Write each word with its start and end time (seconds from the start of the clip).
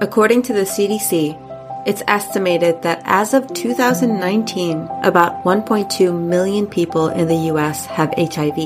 According 0.00 0.40
to 0.44 0.54
the 0.54 0.64
CDC, 0.64 1.36
it's 1.86 2.02
estimated 2.08 2.80
that 2.80 3.02
as 3.04 3.34
of 3.34 3.52
2019, 3.52 4.88
about 5.02 5.44
1.2 5.44 6.18
million 6.18 6.66
people 6.66 7.08
in 7.08 7.28
the 7.28 7.52
US 7.52 7.84
have 7.84 8.14
HIV. 8.16 8.56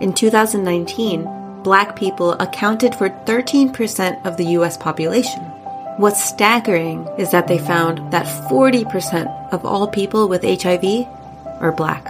In 0.00 0.12
2019, 0.12 1.62
black 1.62 1.96
people 1.96 2.32
accounted 2.32 2.94
for 2.94 3.08
13% 3.08 4.26
of 4.26 4.36
the 4.36 4.48
US 4.58 4.76
population. 4.76 5.40
What's 5.96 6.22
staggering 6.22 7.08
is 7.16 7.30
that 7.30 7.48
they 7.48 7.58
found 7.58 8.12
that 8.12 8.26
40% 8.50 9.52
of 9.54 9.64
all 9.64 9.88
people 9.88 10.28
with 10.28 10.42
HIV 10.42 11.06
are 11.62 11.72
black. 11.72 12.04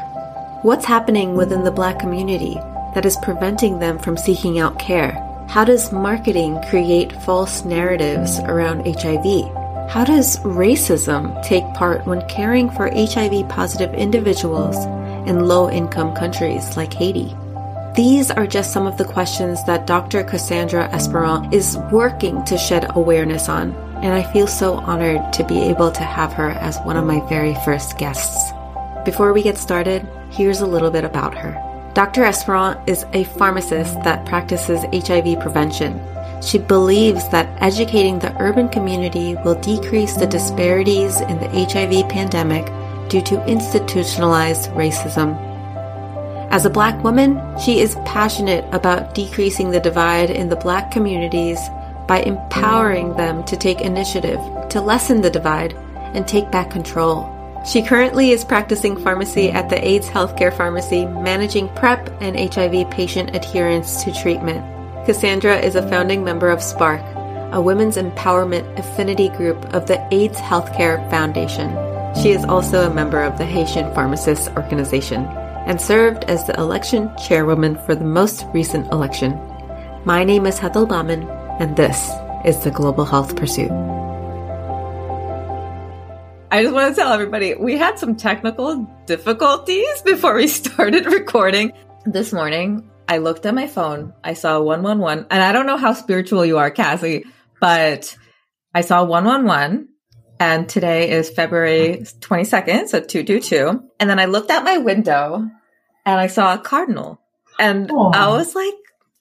What's 0.64 0.84
happening 0.84 1.36
within 1.36 1.62
the 1.62 1.70
black 1.70 2.00
community 2.00 2.54
that 2.96 3.06
is 3.06 3.16
preventing 3.22 3.78
them 3.78 4.00
from 4.00 4.16
seeking 4.16 4.58
out 4.58 4.80
care? 4.80 5.29
How 5.50 5.64
does 5.64 5.90
marketing 5.90 6.62
create 6.70 7.10
false 7.22 7.64
narratives 7.64 8.38
around 8.38 8.86
HIV? 8.86 9.50
How 9.90 10.04
does 10.04 10.38
racism 10.44 11.42
take 11.42 11.64
part 11.74 12.06
when 12.06 12.24
caring 12.28 12.70
for 12.70 12.88
HIV 12.88 13.48
positive 13.48 13.92
individuals 13.94 14.76
in 15.28 15.48
low 15.48 15.68
income 15.68 16.14
countries 16.14 16.76
like 16.76 16.92
Haiti? 16.92 17.34
These 17.96 18.30
are 18.30 18.46
just 18.46 18.72
some 18.72 18.86
of 18.86 18.96
the 18.96 19.04
questions 19.04 19.58
that 19.64 19.88
Dr. 19.88 20.22
Cassandra 20.22 20.88
Esperant 20.92 21.52
is 21.52 21.76
working 21.90 22.44
to 22.44 22.56
shed 22.56 22.86
awareness 22.94 23.48
on, 23.48 23.72
and 24.04 24.14
I 24.14 24.32
feel 24.32 24.46
so 24.46 24.74
honored 24.74 25.32
to 25.32 25.44
be 25.44 25.62
able 25.62 25.90
to 25.90 26.04
have 26.04 26.32
her 26.34 26.50
as 26.50 26.78
one 26.82 26.96
of 26.96 27.04
my 27.04 27.28
very 27.28 27.56
first 27.64 27.98
guests. 27.98 28.52
Before 29.04 29.32
we 29.32 29.42
get 29.42 29.58
started, 29.58 30.06
here's 30.30 30.60
a 30.60 30.66
little 30.66 30.92
bit 30.92 31.02
about 31.02 31.36
her. 31.36 31.69
Dr. 31.94 32.22
Esperant 32.24 32.78
is 32.88 33.04
a 33.12 33.24
pharmacist 33.24 34.00
that 34.04 34.24
practices 34.24 34.84
HIV 34.92 35.40
prevention. 35.40 36.00
She 36.40 36.58
believes 36.58 37.28
that 37.30 37.50
educating 37.60 38.18
the 38.18 38.34
urban 38.40 38.68
community 38.68 39.34
will 39.44 39.60
decrease 39.60 40.14
the 40.14 40.26
disparities 40.26 41.20
in 41.20 41.38
the 41.40 41.48
HIV 41.48 42.08
pandemic 42.08 42.66
due 43.08 43.20
to 43.22 43.44
institutionalized 43.46 44.70
racism. 44.70 45.36
As 46.52 46.64
a 46.64 46.70
black 46.70 47.02
woman, 47.02 47.40
she 47.58 47.80
is 47.80 47.96
passionate 48.06 48.64
about 48.72 49.14
decreasing 49.14 49.70
the 49.70 49.80
divide 49.80 50.30
in 50.30 50.48
the 50.48 50.56
black 50.56 50.92
communities 50.92 51.58
by 52.06 52.20
empowering 52.20 53.16
them 53.16 53.44
to 53.44 53.56
take 53.56 53.80
initiative 53.80 54.40
to 54.70 54.80
lessen 54.80 55.22
the 55.22 55.30
divide 55.30 55.74
and 56.14 56.26
take 56.26 56.50
back 56.52 56.70
control. 56.70 57.39
She 57.64 57.82
currently 57.82 58.30
is 58.30 58.44
practicing 58.44 58.96
pharmacy 58.96 59.50
at 59.50 59.68
the 59.68 59.84
AIDS 59.86 60.08
Healthcare 60.08 60.56
Pharmacy, 60.56 61.04
managing 61.04 61.68
PrEP 61.74 62.10
and 62.20 62.38
HIV 62.38 62.90
patient 62.90 63.36
adherence 63.36 64.02
to 64.02 64.12
treatment. 64.12 64.64
Cassandra 65.04 65.58
is 65.58 65.74
a 65.74 65.86
founding 65.88 66.24
member 66.24 66.48
of 66.48 66.62
Spark, 66.62 67.02
a 67.52 67.60
women's 67.60 67.96
empowerment 67.96 68.78
affinity 68.78 69.28
group 69.28 69.62
of 69.74 69.86
the 69.86 70.02
AIDS 70.10 70.38
Healthcare 70.38 71.08
Foundation. 71.10 71.68
She 72.22 72.30
is 72.30 72.44
also 72.44 72.86
a 72.88 72.94
member 72.94 73.22
of 73.22 73.36
the 73.36 73.44
Haitian 73.44 73.92
Pharmacists 73.94 74.48
Organization 74.56 75.26
and 75.66 75.80
served 75.80 76.24
as 76.24 76.46
the 76.46 76.58
election 76.58 77.10
chairwoman 77.16 77.76
for 77.84 77.94
the 77.94 78.04
most 78.04 78.46
recent 78.54 78.90
election. 78.90 79.38
My 80.06 80.24
name 80.24 80.46
is 80.46 80.58
Hetal 80.58 80.88
Baman, 80.88 81.28
and 81.60 81.76
this 81.76 82.10
is 82.46 82.64
the 82.64 82.70
Global 82.70 83.04
Health 83.04 83.36
Pursuit. 83.36 83.70
I 86.52 86.62
just 86.64 86.74
want 86.74 86.92
to 86.92 87.00
tell 87.00 87.12
everybody 87.12 87.54
we 87.54 87.76
had 87.76 87.96
some 87.96 88.16
technical 88.16 88.84
difficulties 89.06 90.02
before 90.04 90.34
we 90.34 90.48
started 90.48 91.06
recording. 91.06 91.72
This 92.04 92.32
morning, 92.32 92.90
I 93.06 93.18
looked 93.18 93.46
at 93.46 93.54
my 93.54 93.68
phone, 93.68 94.14
I 94.24 94.34
saw 94.34 94.60
111, 94.60 95.26
and 95.30 95.42
I 95.42 95.52
don't 95.52 95.66
know 95.66 95.76
how 95.76 95.92
spiritual 95.92 96.44
you 96.44 96.58
are, 96.58 96.72
Cassie, 96.72 97.24
but 97.60 98.16
I 98.74 98.80
saw 98.80 99.04
111. 99.04 99.90
And 100.40 100.68
today 100.68 101.10
is 101.10 101.30
February 101.30 101.98
22nd, 102.20 102.88
so 102.88 103.00
222. 103.00 103.84
And 104.00 104.10
then 104.10 104.18
I 104.18 104.24
looked 104.24 104.50
out 104.50 104.64
my 104.64 104.78
window 104.78 105.48
and 106.06 106.20
I 106.20 106.26
saw 106.26 106.54
a 106.54 106.58
cardinal. 106.58 107.20
And 107.60 107.90
Aww. 107.90 108.14
I 108.14 108.28
was 108.28 108.56
like, 108.56 108.74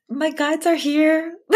my 0.09 0.31
guides 0.31 0.65
are 0.65 0.75
here. 0.75 1.35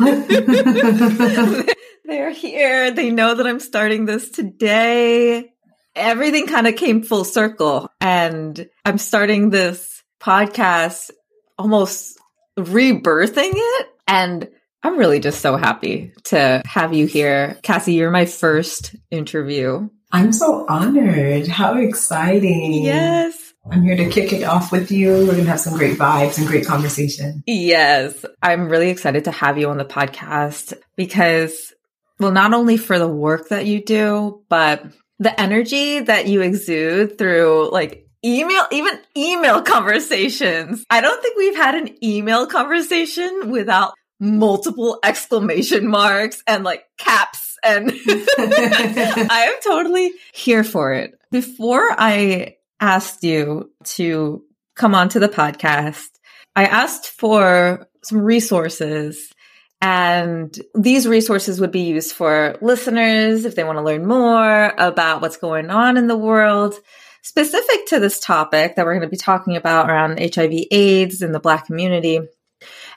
They're 2.10 2.32
here. 2.32 2.90
They 2.90 3.10
know 3.10 3.36
that 3.36 3.46
I'm 3.46 3.60
starting 3.60 4.04
this 4.04 4.30
today. 4.30 5.52
Everything 5.94 6.48
kind 6.48 6.66
of 6.66 6.74
came 6.74 7.04
full 7.04 7.22
circle 7.22 7.88
and 8.00 8.68
I'm 8.84 8.98
starting 8.98 9.50
this 9.50 10.02
podcast 10.20 11.12
almost 11.56 12.18
rebirthing 12.58 13.52
it. 13.54 13.86
And 14.08 14.48
I'm 14.82 14.98
really 14.98 15.20
just 15.20 15.40
so 15.40 15.56
happy 15.56 16.12
to 16.24 16.62
have 16.64 16.92
you 16.92 17.06
here. 17.06 17.56
Cassie, 17.62 17.94
you're 17.94 18.10
my 18.10 18.26
first 18.26 18.96
interview. 19.12 19.88
I'm 20.10 20.32
so 20.32 20.66
honored. 20.68 21.46
How 21.46 21.76
exciting. 21.76 22.82
Yes. 22.82 23.52
I'm 23.70 23.84
here 23.84 23.96
to 23.96 24.10
kick 24.10 24.32
it 24.32 24.42
off 24.42 24.72
with 24.72 24.90
you. 24.90 25.12
We're 25.12 25.26
going 25.26 25.44
to 25.44 25.50
have 25.50 25.60
some 25.60 25.78
great 25.78 25.96
vibes 25.96 26.38
and 26.38 26.48
great 26.48 26.66
conversation. 26.66 27.44
Yes. 27.46 28.24
I'm 28.42 28.68
really 28.68 28.90
excited 28.90 29.26
to 29.26 29.30
have 29.30 29.58
you 29.58 29.70
on 29.70 29.76
the 29.76 29.84
podcast 29.84 30.76
because 30.96 31.72
well, 32.20 32.30
not 32.30 32.52
only 32.52 32.76
for 32.76 32.98
the 32.98 33.08
work 33.08 33.48
that 33.48 33.66
you 33.66 33.82
do, 33.82 34.42
but 34.48 34.84
the 35.18 35.38
energy 35.40 36.00
that 36.00 36.26
you 36.26 36.42
exude 36.42 37.18
through 37.18 37.70
like 37.72 38.06
email, 38.24 38.64
even 38.70 39.00
email 39.16 39.62
conversations. 39.62 40.84
I 40.90 41.00
don't 41.00 41.20
think 41.22 41.36
we've 41.36 41.56
had 41.56 41.74
an 41.74 42.04
email 42.04 42.46
conversation 42.46 43.50
without 43.50 43.94
multiple 44.20 44.98
exclamation 45.02 45.88
marks 45.88 46.42
and 46.46 46.62
like 46.62 46.84
caps 46.98 47.56
and 47.64 47.90
I 48.38 49.52
am 49.52 49.54
totally 49.62 50.12
here 50.34 50.62
for 50.62 50.92
it. 50.92 51.18
Before 51.30 51.88
I 51.96 52.56
asked 52.80 53.24
you 53.24 53.70
to 53.84 54.44
come 54.74 54.94
onto 54.94 55.18
the 55.18 55.28
podcast, 55.28 56.08
I 56.54 56.64
asked 56.64 57.06
for 57.06 57.88
some 58.02 58.20
resources 58.20 59.32
and 59.80 60.58
these 60.74 61.08
resources 61.08 61.60
would 61.60 61.72
be 61.72 61.80
used 61.80 62.14
for 62.14 62.56
listeners 62.60 63.44
if 63.44 63.54
they 63.54 63.64
want 63.64 63.78
to 63.78 63.82
learn 63.82 64.06
more 64.06 64.74
about 64.76 65.22
what's 65.22 65.38
going 65.38 65.70
on 65.70 65.96
in 65.96 66.06
the 66.06 66.16
world 66.16 66.74
specific 67.22 67.86
to 67.86 68.00
this 68.00 68.20
topic 68.20 68.76
that 68.76 68.84
we're 68.84 68.94
going 68.94 69.06
to 69.06 69.08
be 69.08 69.16
talking 69.16 69.56
about 69.56 69.90
around 69.90 70.18
HIV 70.18 70.52
AIDS 70.70 71.22
in 71.22 71.32
the 71.32 71.40
Black 71.40 71.66
community. 71.66 72.20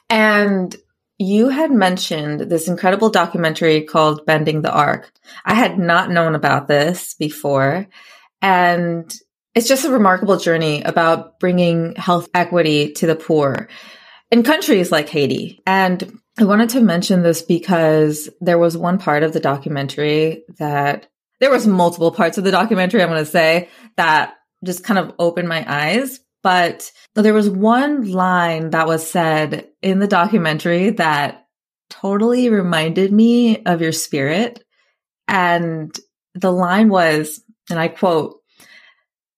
And 0.09 0.75
you 1.17 1.49
had 1.49 1.71
mentioned 1.71 2.41
this 2.41 2.67
incredible 2.67 3.09
documentary 3.09 3.81
called 3.81 4.25
Bending 4.25 4.61
the 4.61 4.71
Arc. 4.71 5.11
I 5.45 5.53
had 5.53 5.77
not 5.77 6.09
known 6.09 6.35
about 6.35 6.67
this 6.67 7.13
before. 7.15 7.87
And 8.41 9.13
it's 9.55 9.67
just 9.67 9.85
a 9.85 9.91
remarkable 9.91 10.37
journey 10.37 10.81
about 10.81 11.39
bringing 11.39 11.95
health 11.95 12.29
equity 12.33 12.93
to 12.93 13.07
the 13.07 13.15
poor 13.15 13.67
in 14.31 14.43
countries 14.43 14.91
like 14.91 15.09
Haiti. 15.09 15.61
And 15.65 16.19
I 16.39 16.45
wanted 16.45 16.69
to 16.69 16.81
mention 16.81 17.21
this 17.21 17.41
because 17.41 18.29
there 18.41 18.57
was 18.57 18.75
one 18.75 18.97
part 18.97 19.23
of 19.23 19.33
the 19.33 19.39
documentary 19.39 20.43
that 20.57 21.07
there 21.39 21.51
was 21.51 21.67
multiple 21.67 22.11
parts 22.11 22.37
of 22.37 22.43
the 22.43 22.51
documentary, 22.51 23.03
I'm 23.03 23.09
going 23.09 23.23
to 23.23 23.29
say 23.29 23.69
that 23.97 24.35
just 24.65 24.83
kind 24.83 24.97
of 24.97 25.13
opened 25.19 25.47
my 25.47 25.63
eyes. 25.67 26.19
But 26.41 26.91
there 27.15 27.33
was 27.33 27.49
one 27.49 28.11
line 28.11 28.71
that 28.71 28.87
was 28.87 29.07
said 29.09 29.69
in 29.81 29.99
the 29.99 30.07
documentary 30.07 30.89
that 30.91 31.45
totally 31.89 32.49
reminded 32.49 33.13
me 33.13 33.63
of 33.63 33.81
your 33.81 33.91
spirit. 33.91 34.63
And 35.27 35.95
the 36.33 36.51
line 36.51 36.89
was, 36.89 37.41
and 37.69 37.79
I 37.79 37.87
quote, 37.89 38.39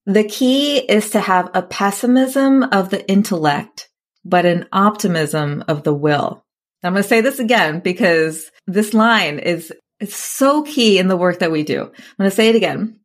the 0.06 0.24
key 0.24 0.78
is 0.78 1.10
to 1.12 1.20
have 1.20 1.52
a 1.54 1.62
pessimism 1.62 2.64
of 2.64 2.90
the 2.90 3.08
intellect, 3.10 3.90
but 4.24 4.46
an 4.46 4.68
optimism 4.72 5.64
of 5.68 5.84
the 5.84 5.94
will. 5.94 6.45
I'm 6.84 6.94
going 6.94 7.04
to 7.04 7.10
say 7.10 7.22
this 7.22 7.40
again 7.40 7.80
because 7.80 8.52
this 8.68 8.94
line 8.94 9.40
is 9.40 9.74
it's 10.00 10.16
so 10.16 10.62
key 10.62 11.00
in 11.00 11.08
the 11.08 11.18
work 11.18 11.40
that 11.40 11.52
we 11.52 11.64
do. 11.64 11.82
I'm 11.82 12.18
going 12.18 12.30
to 12.30 12.36
say 12.36 12.50
it 12.50 12.56
again. 12.56 13.00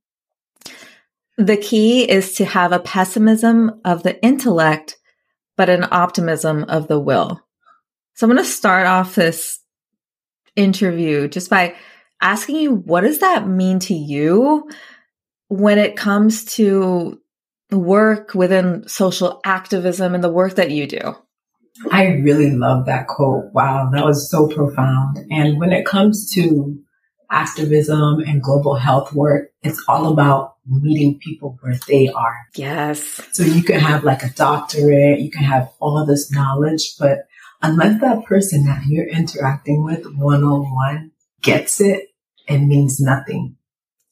The 1.39 1.57
key 1.57 2.03
is 2.03 2.35
to 2.35 2.45
have 2.45 2.73
a 2.73 2.81
pessimism 2.81 3.81
of 3.85 4.03
the 4.03 4.23
intellect, 4.23 4.99
but 5.57 5.71
an 5.71 5.87
optimism 5.91 6.65
of 6.65 6.89
the 6.89 7.01
will. 7.01 7.41
So 8.15 8.27
I'm 8.27 8.33
going 8.33 8.45
to 8.45 8.51
start 8.51 8.87
off 8.87 9.15
this 9.15 9.59
interview 10.57 11.29
just 11.29 11.49
by 11.49 11.75
asking 12.21 12.57
you, 12.57 12.75
what 12.75 13.03
does 13.03 13.21
that 13.21 13.49
mean 13.49 13.79
to 13.81 13.95
you 13.95 14.69
when 15.49 15.79
it 15.79 15.97
comes 15.97 16.45
to 16.57 17.19
work 17.71 18.35
within 18.35 18.87
social 18.89 19.41
activism 19.45 20.15
and 20.15 20.23
the 20.23 20.29
work 20.29 20.57
that 20.57 20.71
you 20.71 20.87
do? 20.87 21.17
I 21.91 22.07
really 22.07 22.51
love 22.51 22.87
that 22.87 23.07
quote. 23.07 23.53
Wow, 23.53 23.91
that 23.93 24.05
was 24.05 24.31
so 24.31 24.49
profound. 24.49 25.19
And 25.31 25.59
when 25.59 25.73
it 25.73 25.87
comes 25.87 26.33
to 26.35 26.79
activism 27.31 28.21
and 28.21 28.43
global 28.43 28.75
health 28.75 29.13
work, 29.13 29.51
it's 29.63 29.83
all 29.89 30.13
about 30.13 30.57
meeting 30.67 31.19
people 31.19 31.57
where 31.61 31.79
they 31.89 32.09
are. 32.09 32.37
Yes. 32.55 33.21
So 33.33 33.43
you 33.43 33.63
can 33.63 33.81
have 33.81 34.05
like 34.05 34.23
a 34.23 34.31
doctorate, 34.31 35.21
you 35.21 35.31
can 35.31 35.45
have 35.45 35.71
all 35.81 35.99
of 35.99 36.07
this 36.07 36.31
knowledge, 36.33 36.97
but 36.99 37.27
unless 37.63 38.01
that 38.01 38.25
person 38.25 38.65
that 38.67 38.85
you're 38.87 39.09
interacting 39.09 39.85
with 39.85 40.05
one 40.17 40.45
on 40.45 40.73
one 40.75 41.13
gets 41.43 41.81
it, 41.81 42.09
it 42.49 42.59
means 42.59 43.01
nothing. 43.01 43.57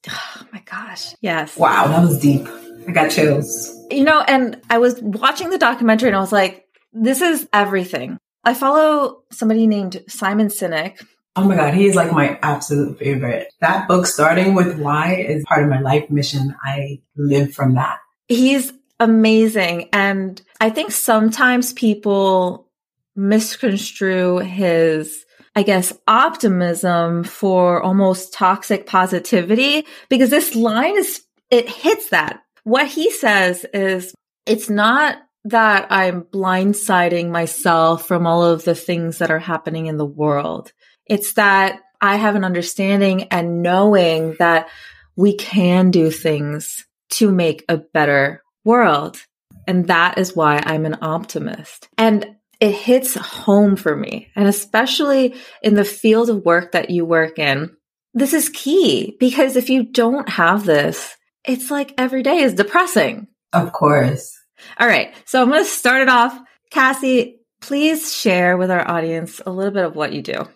Oh 0.08 0.46
my 0.52 0.60
gosh. 0.60 1.14
Yes. 1.20 1.56
Wow, 1.56 1.88
that 1.88 2.00
was 2.00 2.18
deep. 2.20 2.46
I 2.86 2.92
got 2.92 3.10
chills. 3.10 3.74
You 3.90 4.04
know, 4.04 4.22
and 4.22 4.60
I 4.70 4.78
was 4.78 5.00
watching 5.02 5.50
the 5.50 5.58
documentary 5.58 6.08
and 6.08 6.16
I 6.16 6.20
was 6.20 6.32
like, 6.32 6.64
this 6.92 7.20
is 7.20 7.48
everything. 7.52 8.18
I 8.44 8.54
follow 8.54 9.22
somebody 9.30 9.66
named 9.66 10.02
Simon 10.08 10.48
Sinek. 10.48 11.04
Oh 11.36 11.44
my 11.44 11.54
God, 11.54 11.74
he 11.74 11.86
is 11.86 11.94
like 11.94 12.12
my 12.12 12.38
absolute 12.42 12.98
favorite. 12.98 13.52
That 13.60 13.86
book, 13.86 14.06
starting 14.06 14.54
with 14.54 14.78
why, 14.78 15.14
is 15.14 15.44
part 15.46 15.62
of 15.62 15.68
my 15.68 15.80
life 15.80 16.10
mission. 16.10 16.54
I 16.64 17.00
live 17.16 17.52
from 17.52 17.74
that. 17.74 17.98
He's 18.26 18.72
amazing. 18.98 19.88
And 19.92 20.40
I 20.60 20.70
think 20.70 20.90
sometimes 20.90 21.72
people 21.72 22.68
misconstrue 23.14 24.38
his 24.38 25.24
I 25.58 25.64
guess, 25.64 25.92
optimism 26.06 27.24
for 27.24 27.82
almost 27.82 28.32
toxic 28.32 28.86
positivity 28.86 29.86
because 30.08 30.30
this 30.30 30.54
line 30.54 30.96
is, 30.96 31.24
it 31.50 31.68
hits 31.68 32.10
that. 32.10 32.44
What 32.62 32.86
he 32.86 33.10
says 33.10 33.66
is, 33.74 34.14
it's 34.46 34.70
not 34.70 35.18
that 35.44 35.86
I'm 35.90 36.22
blindsiding 36.22 37.30
myself 37.30 38.06
from 38.06 38.26
all 38.26 38.44
of 38.44 38.64
the 38.64 38.74
things 38.74 39.18
that 39.18 39.30
are 39.30 39.38
happening 39.38 39.86
in 39.86 39.96
the 39.96 40.04
world. 40.04 40.72
It's 41.06 41.34
that 41.34 41.80
I 42.00 42.16
have 42.16 42.36
an 42.36 42.44
understanding 42.44 43.24
and 43.24 43.62
knowing 43.62 44.36
that 44.38 44.68
we 45.16 45.36
can 45.36 45.90
do 45.90 46.10
things 46.10 46.86
to 47.10 47.32
make 47.32 47.64
a 47.68 47.78
better 47.78 48.42
world. 48.64 49.22
And 49.66 49.88
that 49.88 50.18
is 50.18 50.36
why 50.36 50.62
I'm 50.64 50.86
an 50.86 50.98
optimist. 51.02 51.88
And 51.98 52.36
it 52.60 52.72
hits 52.72 53.14
home 53.14 53.76
for 53.76 53.94
me. 53.94 54.28
And 54.36 54.48
especially 54.48 55.34
in 55.62 55.74
the 55.74 55.84
field 55.84 56.30
of 56.30 56.44
work 56.44 56.72
that 56.72 56.90
you 56.90 57.04
work 57.04 57.38
in, 57.38 57.76
this 58.14 58.32
is 58.32 58.48
key 58.48 59.16
because 59.20 59.56
if 59.56 59.70
you 59.70 59.84
don't 59.84 60.28
have 60.28 60.64
this, 60.64 61.16
it's 61.44 61.70
like 61.70 61.94
every 61.98 62.22
day 62.22 62.38
is 62.38 62.54
depressing. 62.54 63.28
Of 63.52 63.72
course. 63.72 64.37
All 64.78 64.86
right. 64.86 65.14
So 65.24 65.42
I'm 65.42 65.50
going 65.50 65.64
to 65.64 65.70
start 65.70 66.02
it 66.02 66.08
off. 66.08 66.38
Cassie, 66.70 67.40
please 67.60 68.14
share 68.14 68.56
with 68.56 68.70
our 68.70 68.88
audience 68.88 69.40
a 69.44 69.50
little 69.50 69.72
bit 69.72 69.84
of 69.84 69.96
what 69.96 70.12
you 70.12 70.22
do. 70.22 70.48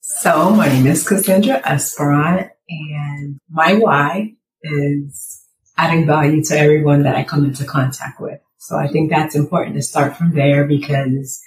So 0.00 0.50
my 0.50 0.68
name 0.68 0.86
is 0.86 1.06
Cassandra 1.06 1.62
Esperant 1.64 2.50
and 2.68 3.38
my 3.48 3.74
why 3.74 4.34
is 4.62 5.42
adding 5.76 6.06
value 6.06 6.42
to 6.44 6.58
everyone 6.58 7.02
that 7.04 7.16
I 7.16 7.24
come 7.24 7.44
into 7.44 7.64
contact 7.64 8.20
with. 8.20 8.40
So 8.58 8.76
I 8.76 8.88
think 8.88 9.10
that's 9.10 9.34
important 9.34 9.76
to 9.76 9.82
start 9.82 10.16
from 10.16 10.34
there 10.34 10.66
because 10.66 11.42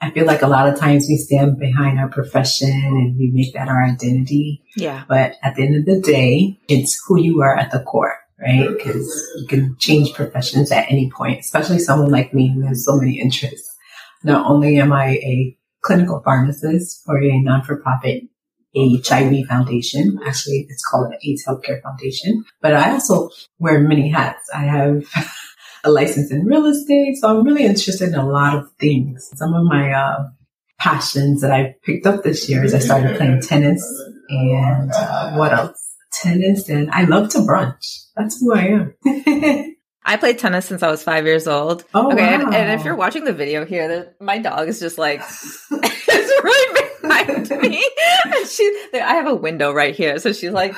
I 0.00 0.10
feel 0.10 0.26
like 0.26 0.42
a 0.42 0.48
lot 0.48 0.68
of 0.68 0.78
times 0.78 1.06
we 1.08 1.16
stand 1.16 1.58
behind 1.58 1.98
our 1.98 2.08
profession 2.08 2.70
and 2.70 3.16
we 3.16 3.30
make 3.32 3.54
that 3.54 3.68
our 3.68 3.84
identity. 3.84 4.64
Yeah. 4.76 5.04
But 5.08 5.36
at 5.42 5.54
the 5.54 5.64
end 5.64 5.76
of 5.76 5.86
the 5.86 6.00
day, 6.00 6.58
it's 6.68 7.00
who 7.06 7.20
you 7.20 7.40
are 7.42 7.56
at 7.56 7.70
the 7.70 7.80
core, 7.80 8.16
right? 8.42 8.68
Because 8.68 9.08
you 9.36 9.46
can 9.46 9.76
change 9.78 10.14
professions 10.14 10.70
at 10.72 10.90
any 10.90 11.10
point, 11.10 11.40
especially 11.40 11.78
someone 11.78 12.10
like 12.10 12.34
me 12.34 12.52
who 12.52 12.62
has 12.62 12.84
so 12.84 12.96
many 12.96 13.20
interests. 13.20 13.68
Not 14.24 14.46
only 14.46 14.78
am 14.78 14.92
I 14.92 15.10
a 15.10 15.56
clinical 15.82 16.20
pharmacist 16.24 17.04
for 17.04 17.20
a 17.20 17.40
non-for-profit 17.40 18.24
HIV 18.74 19.46
Foundation. 19.48 20.18
Actually, 20.24 20.66
it's 20.68 20.84
called 20.84 21.12
the 21.12 21.28
AIDS 21.28 21.44
Healthcare 21.46 21.82
Foundation. 21.82 22.44
But 22.60 22.74
I 22.74 22.92
also 22.92 23.30
wear 23.58 23.80
many 23.80 24.08
hats. 24.08 24.48
I 24.54 24.64
have 24.64 25.04
a 25.84 25.90
license 25.90 26.30
in 26.30 26.46
real 26.46 26.66
estate. 26.66 27.16
So 27.16 27.28
I'm 27.28 27.44
really 27.44 27.64
interested 27.64 28.08
in 28.08 28.14
a 28.14 28.28
lot 28.28 28.56
of 28.56 28.70
things. 28.80 29.30
Some 29.34 29.54
of 29.54 29.64
my 29.64 29.92
uh, 29.92 30.24
passions 30.78 31.42
that 31.42 31.52
I 31.52 31.76
picked 31.84 32.06
up 32.06 32.22
this 32.22 32.48
year 32.48 32.64
is 32.64 32.74
I 32.74 32.78
started 32.78 33.16
playing 33.16 33.42
tennis 33.42 33.84
and 34.28 34.90
uh, 34.92 35.34
what 35.34 35.52
else? 35.52 35.81
Tennis 36.12 36.68
and 36.68 36.90
I 36.90 37.04
love 37.04 37.30
to 37.30 37.38
brunch. 37.38 38.06
That's 38.16 38.40
who 38.40 38.54
I 38.54 38.66
am. 38.66 38.94
I 40.04 40.16
played 40.16 40.38
tennis 40.38 40.66
since 40.66 40.82
I 40.82 40.90
was 40.90 41.02
five 41.02 41.26
years 41.26 41.46
old. 41.46 41.84
Oh, 41.94 42.12
okay. 42.12 42.22
wow. 42.22 42.46
And, 42.46 42.54
and 42.54 42.80
if 42.80 42.84
you're 42.84 42.96
watching 42.96 43.24
the 43.24 43.32
video 43.32 43.64
here, 43.64 44.14
my 44.20 44.38
dog 44.38 44.68
is 44.68 44.80
just 44.80 44.98
like, 44.98 45.20
it's 45.70 46.44
right 46.44 46.88
behind 47.02 47.50
me. 47.62 47.88
And 48.24 48.48
she, 48.48 48.64
I 48.94 49.14
have 49.14 49.26
a 49.26 49.34
window 49.34 49.72
right 49.72 49.94
here. 49.94 50.18
So 50.18 50.32
she's 50.32 50.52
like, 50.52 50.76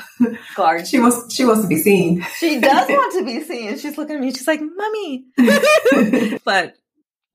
guard. 0.56 0.86
She 0.86 0.98
wants 0.98 1.34
she 1.34 1.44
wants 1.44 1.62
to 1.62 1.68
be 1.68 1.76
seen. 1.76 2.24
She 2.38 2.58
does 2.58 2.88
want 2.88 3.12
to 3.18 3.24
be 3.24 3.42
seen. 3.42 3.78
She's 3.78 3.98
looking 3.98 4.16
at 4.16 4.22
me. 4.22 4.32
She's 4.32 4.46
like, 4.46 4.60
mommy. 4.60 5.24
but 6.44 6.74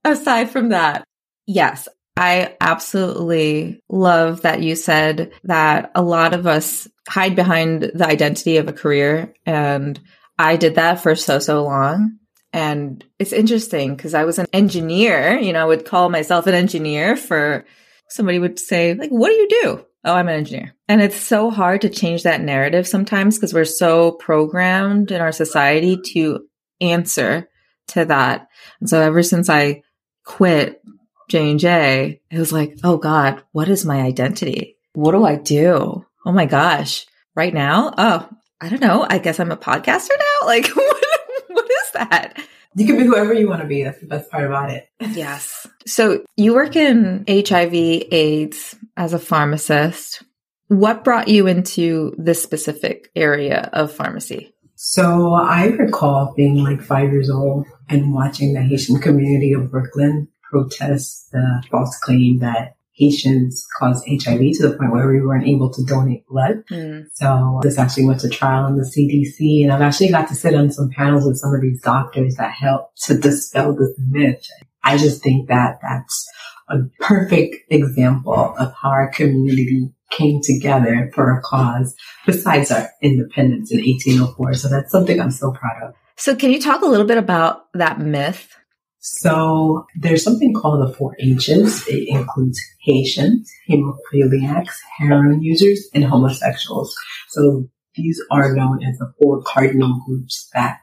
aside 0.04 0.50
from 0.50 0.70
that, 0.70 1.04
yes, 1.46 1.88
I 2.20 2.54
absolutely 2.60 3.82
love 3.88 4.42
that 4.42 4.62
you 4.62 4.76
said 4.76 5.32
that 5.44 5.90
a 5.94 6.02
lot 6.02 6.34
of 6.34 6.46
us 6.46 6.86
hide 7.08 7.34
behind 7.34 7.82
the 7.94 8.06
identity 8.06 8.58
of 8.58 8.68
a 8.68 8.74
career. 8.74 9.32
And 9.46 9.98
I 10.38 10.56
did 10.56 10.74
that 10.74 11.00
for 11.00 11.16
so, 11.16 11.38
so 11.38 11.64
long. 11.64 12.18
And 12.52 13.02
it's 13.18 13.32
interesting 13.32 13.96
because 13.96 14.12
I 14.12 14.24
was 14.24 14.38
an 14.38 14.48
engineer, 14.52 15.38
you 15.38 15.54
know, 15.54 15.62
I 15.62 15.64
would 15.64 15.86
call 15.86 16.10
myself 16.10 16.46
an 16.46 16.52
engineer 16.52 17.16
for 17.16 17.64
somebody 18.10 18.38
would 18.38 18.58
say, 18.58 18.92
like, 18.92 19.10
what 19.10 19.28
do 19.28 19.34
you 19.34 19.48
do? 19.62 19.86
Oh, 20.04 20.12
I'm 20.12 20.28
an 20.28 20.34
engineer. 20.34 20.74
And 20.88 21.00
it's 21.00 21.16
so 21.16 21.48
hard 21.48 21.80
to 21.82 21.88
change 21.88 22.24
that 22.24 22.42
narrative 22.42 22.86
sometimes 22.86 23.38
because 23.38 23.54
we're 23.54 23.64
so 23.64 24.12
programmed 24.12 25.10
in 25.10 25.22
our 25.22 25.32
society 25.32 25.98
to 26.12 26.40
answer 26.82 27.48
to 27.88 28.04
that. 28.04 28.48
And 28.80 28.90
so 28.90 29.00
ever 29.00 29.22
since 29.22 29.48
I 29.48 29.80
quit 30.26 30.82
J 31.30 31.50
and 31.52 31.60
J, 31.60 32.20
it 32.28 32.38
was 32.38 32.52
like, 32.52 32.76
oh 32.82 32.96
God, 32.96 33.42
what 33.52 33.68
is 33.68 33.84
my 33.84 34.00
identity? 34.00 34.76
What 34.94 35.12
do 35.12 35.24
I 35.24 35.36
do? 35.36 36.04
Oh 36.26 36.32
my 36.32 36.44
gosh. 36.44 37.06
Right 37.36 37.54
now? 37.54 37.94
Oh, 37.96 38.28
I 38.60 38.68
don't 38.68 38.80
know. 38.80 39.06
I 39.08 39.18
guess 39.18 39.38
I'm 39.38 39.52
a 39.52 39.56
podcaster 39.56 40.10
now. 40.18 40.24
Like, 40.46 40.66
what, 40.74 41.04
what 41.48 41.70
is 41.70 41.92
that? 41.94 42.42
You 42.74 42.86
can 42.86 42.96
be 42.96 43.04
whoever 43.04 43.32
you 43.32 43.48
want 43.48 43.60
to 43.60 43.68
be. 43.68 43.84
That's 43.84 44.00
the 44.00 44.06
best 44.06 44.30
part 44.30 44.44
about 44.44 44.70
it. 44.70 44.88
Yes. 45.00 45.66
So 45.86 46.24
you 46.36 46.54
work 46.54 46.74
in 46.76 47.24
HIV 47.28 47.74
AIDS 47.74 48.74
as 48.96 49.12
a 49.12 49.18
pharmacist. 49.18 50.22
What 50.68 51.04
brought 51.04 51.28
you 51.28 51.46
into 51.46 52.14
this 52.16 52.42
specific 52.42 53.10
area 53.14 53.68
of 53.72 53.92
pharmacy? 53.92 54.52
So 54.74 55.34
I 55.34 55.66
recall 55.66 56.32
being 56.36 56.64
like 56.64 56.80
five 56.80 57.12
years 57.12 57.28
old 57.28 57.66
and 57.88 58.14
watching 58.14 58.54
the 58.54 58.62
Haitian 58.62 58.98
community 58.98 59.52
of 59.52 59.70
Brooklyn 59.70 60.28
protest 60.50 61.30
the 61.32 61.62
false 61.70 61.98
claim 61.98 62.38
that 62.40 62.76
Haitians 62.92 63.66
caused 63.78 64.04
HIV 64.06 64.40
to 64.58 64.68
the 64.68 64.76
point 64.76 64.92
where 64.92 65.08
we 65.08 65.22
weren't 65.22 65.46
able 65.46 65.72
to 65.72 65.84
donate 65.84 66.26
blood. 66.26 66.64
Mm. 66.70 67.06
So 67.14 67.60
this 67.62 67.78
actually 67.78 68.04
went 68.04 68.20
to 68.20 68.28
trial 68.28 68.66
in 68.66 68.76
the 68.76 68.84
CDC 68.84 69.62
and 69.62 69.72
I've 69.72 69.80
actually 69.80 70.10
got 70.10 70.28
to 70.28 70.34
sit 70.34 70.54
on 70.54 70.70
some 70.70 70.90
panels 70.90 71.24
with 71.26 71.38
some 71.38 71.54
of 71.54 71.62
these 71.62 71.80
doctors 71.80 72.34
that 72.36 72.52
helped 72.52 73.02
to 73.04 73.16
dispel 73.16 73.74
this 73.74 73.98
myth. 73.98 74.46
I 74.84 74.98
just 74.98 75.22
think 75.22 75.48
that 75.48 75.78
that's 75.80 76.28
a 76.68 76.80
perfect 77.00 77.56
example 77.70 78.54
of 78.58 78.74
how 78.74 78.90
our 78.90 79.10
community 79.10 79.90
came 80.10 80.40
together 80.42 81.10
for 81.14 81.36
a 81.36 81.40
cause 81.40 81.94
besides 82.26 82.70
our 82.70 82.90
independence 83.00 83.72
in 83.72 83.78
1804. 83.78 84.54
So 84.54 84.68
that's 84.68 84.92
something 84.92 85.20
I'm 85.20 85.30
so 85.30 85.52
proud 85.52 85.82
of. 85.82 85.94
So 86.16 86.36
can 86.36 86.50
you 86.50 86.60
talk 86.60 86.82
a 86.82 86.86
little 86.86 87.06
bit 87.06 87.16
about 87.16 87.72
that 87.72 87.98
myth? 87.98 88.54
So 89.00 89.86
there's 89.96 90.22
something 90.22 90.52
called 90.52 90.86
the 90.86 90.94
four 90.94 91.16
H's. 91.18 91.86
It 91.88 92.08
includes 92.08 92.60
Haitians, 92.82 93.50
hemophiliacs, 93.68 94.74
heroin 94.98 95.42
users, 95.42 95.88
and 95.94 96.04
homosexuals. 96.04 96.94
So 97.30 97.68
these 97.94 98.22
are 98.30 98.54
known 98.54 98.84
as 98.84 98.98
the 98.98 99.12
four 99.18 99.42
cardinal 99.42 100.00
groups 100.06 100.48
that 100.52 100.80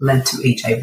led 0.00 0.26
to 0.26 0.36
HIV. 0.42 0.82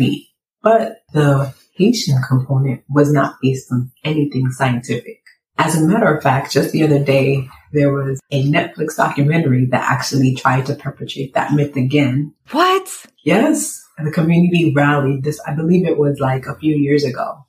But 0.63 0.99
the 1.13 1.53
Haitian 1.73 2.21
component 2.27 2.83
was 2.89 3.11
not 3.11 3.35
based 3.41 3.71
on 3.71 3.91
anything 4.03 4.49
scientific. 4.51 5.21
As 5.57 5.75
a 5.75 5.85
matter 5.85 6.13
of 6.15 6.23
fact, 6.23 6.51
just 6.51 6.71
the 6.71 6.83
other 6.83 7.03
day, 7.03 7.47
there 7.73 7.91
was 7.91 8.19
a 8.31 8.45
Netflix 8.45 8.95
documentary 8.95 9.65
that 9.65 9.91
actually 9.91 10.35
tried 10.35 10.67
to 10.67 10.75
perpetrate 10.75 11.33
that 11.33 11.51
myth 11.51 11.75
again. 11.75 12.33
What? 12.51 12.87
Yes, 13.23 13.86
the 14.05 14.11
community 14.11 14.73
rallied 14.75 15.23
this, 15.23 15.39
I 15.47 15.53
believe 15.53 15.85
it 15.85 15.97
was 15.97 16.19
like 16.19 16.45
a 16.45 16.55
few 16.55 16.75
years 16.75 17.03
ago. 17.03 17.45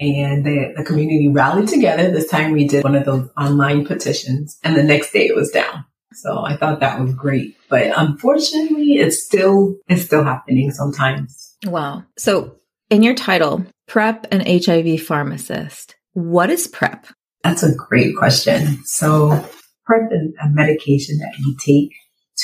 And 0.00 0.46
the, 0.46 0.74
the 0.76 0.84
community 0.84 1.28
rallied 1.28 1.68
together. 1.68 2.10
This 2.10 2.28
time 2.28 2.52
we 2.52 2.68
did 2.68 2.84
one 2.84 2.94
of 2.94 3.04
those 3.04 3.28
online 3.36 3.84
petitions 3.84 4.58
and 4.62 4.76
the 4.76 4.84
next 4.84 5.12
day 5.12 5.26
it 5.26 5.34
was 5.34 5.50
down. 5.50 5.84
So 6.12 6.44
I 6.44 6.56
thought 6.56 6.80
that 6.80 7.00
was 7.00 7.14
great. 7.14 7.56
But 7.68 7.92
unfortunately, 7.96 8.94
it's 8.94 9.22
still, 9.22 9.74
it's 9.88 10.04
still 10.04 10.24
happening 10.24 10.70
sometimes. 10.70 11.56
Wow. 11.66 12.04
So 12.16 12.56
in 12.90 13.02
your 13.02 13.14
title, 13.14 13.66
PrEP 13.88 14.26
and 14.30 14.46
HIV 14.46 15.02
pharmacist, 15.02 15.96
what 16.12 16.48
is 16.48 16.68
PrEP? 16.68 17.06
That's 17.42 17.62
a 17.62 17.74
great 17.74 18.16
question. 18.16 18.82
So 18.84 19.44
PrEP 19.84 20.10
is 20.12 20.32
a 20.42 20.48
medication 20.48 21.18
that 21.18 21.34
you 21.38 21.56
take 21.58 21.92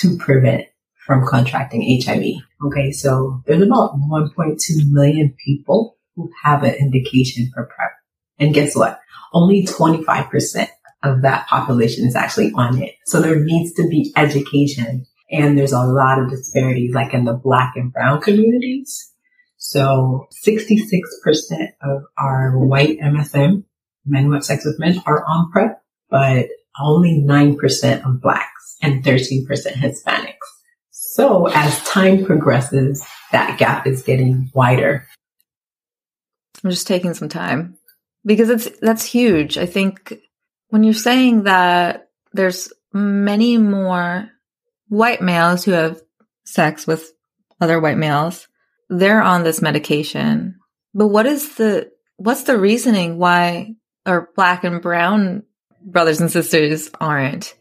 to 0.00 0.16
prevent 0.16 0.66
from 1.06 1.26
contracting 1.26 2.00
HIV. 2.02 2.25
Okay, 2.66 2.90
so 2.90 3.42
there's 3.46 3.62
about 3.62 3.94
1.2 3.94 4.56
million 4.90 5.34
people 5.44 5.96
who 6.16 6.30
have 6.42 6.62
an 6.62 6.75
indication 6.75 7.50
for 7.54 7.64
PrEP. 7.64 7.90
And 8.38 8.54
guess 8.54 8.75
what? 8.75 9.00
only 9.34 9.66
25% 9.66 10.68
of 11.02 11.23
that 11.23 11.46
population 11.49 12.06
is 12.06 12.16
actually 12.16 12.52
on 12.54 12.82
it. 12.82 12.94
So 13.04 13.20
there 13.20 13.40
needs 13.40 13.75
to 13.75 13.87
be 13.88 14.12
education 14.16 15.04
and 15.30 15.58
there's 15.58 15.73
a 15.73 15.82
lot 15.82 16.20
of 16.20 16.30
disparities 16.30 16.94
like 16.94 17.12
in 17.12 17.25
the 17.25 17.34
black 17.34 17.75
and 17.76 17.92
brown 17.92 18.20
communities. 18.20 19.12
So 19.56 20.28
66% 20.46 21.00
of 21.82 22.02
our 22.16 22.58
white 22.58 22.99
MSM, 23.00 23.64
men 24.06 24.25
who 24.25 24.32
have 24.32 24.44
sex 24.44 24.64
with 24.64 24.78
men, 24.78 25.02
are 25.04 25.25
on 25.26 25.50
PrEP, 25.50 25.82
but 26.08 26.46
only 26.80 27.23
9% 27.26 28.06
of 28.06 28.20
blacks 28.20 28.76
and 28.82 29.02
13% 29.02 29.46
Hispanics. 29.46 30.34
So 31.14 31.47
as 31.47 31.80
time 31.85 32.25
progresses, 32.25 33.06
that 33.30 33.56
gap 33.56 33.87
is 33.87 34.02
getting 34.02 34.50
wider. 34.52 35.06
I'm 36.64 36.71
just 36.71 36.88
taking 36.88 37.14
some 37.14 37.28
time 37.28 37.78
because 38.26 38.50
it's 38.50 38.68
that's 38.80 39.04
huge. 39.04 39.56
I 39.56 39.66
think 39.66 40.12
when 40.71 40.83
you're 40.83 40.92
saying 40.92 41.44
that 41.44 42.09
there's 42.33 42.73
many 42.92 43.59
more 43.59 44.28
white 44.88 45.23
males 45.23 45.64
who 45.64 45.71
have 45.71 46.02
sex 46.47 46.85
with 46.85 47.12
other 47.61 47.78
white 47.78 47.97
males, 47.97 48.49
they're 48.90 49.23
on 49.23 49.44
this 49.44 49.62
medication. 49.62 50.59
But 50.94 51.09
what 51.09 51.26
is 51.26 51.54
the 51.54 51.92
what's 52.16 52.42
the 52.42 52.59
reasoning 52.59 53.18
why 53.18 53.76
our 54.04 54.30
black 54.35 54.64
and 54.64 54.83
brown 54.83 55.44
brothers 55.80 56.21
and 56.21 56.33
sisters 56.33 56.90
aren't? 57.00 57.54